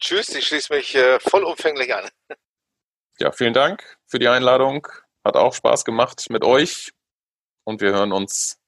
[0.00, 2.08] Tschüss, ich schließe mich äh, vollumfänglich an.
[3.18, 4.88] Ja, vielen Dank für die Einladung.
[5.24, 6.92] Hat auch Spaß gemacht mit euch.
[7.64, 8.58] Und wir hören uns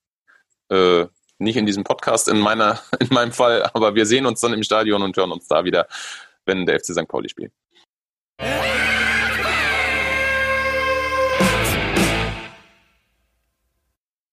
[0.70, 1.06] äh,
[1.38, 4.62] nicht in diesem Podcast in meiner, in meinem Fall, aber wir sehen uns dann im
[4.62, 5.88] Stadion und hören uns da wieder,
[6.46, 7.08] wenn der FC St.
[7.08, 7.52] Pauli spielt.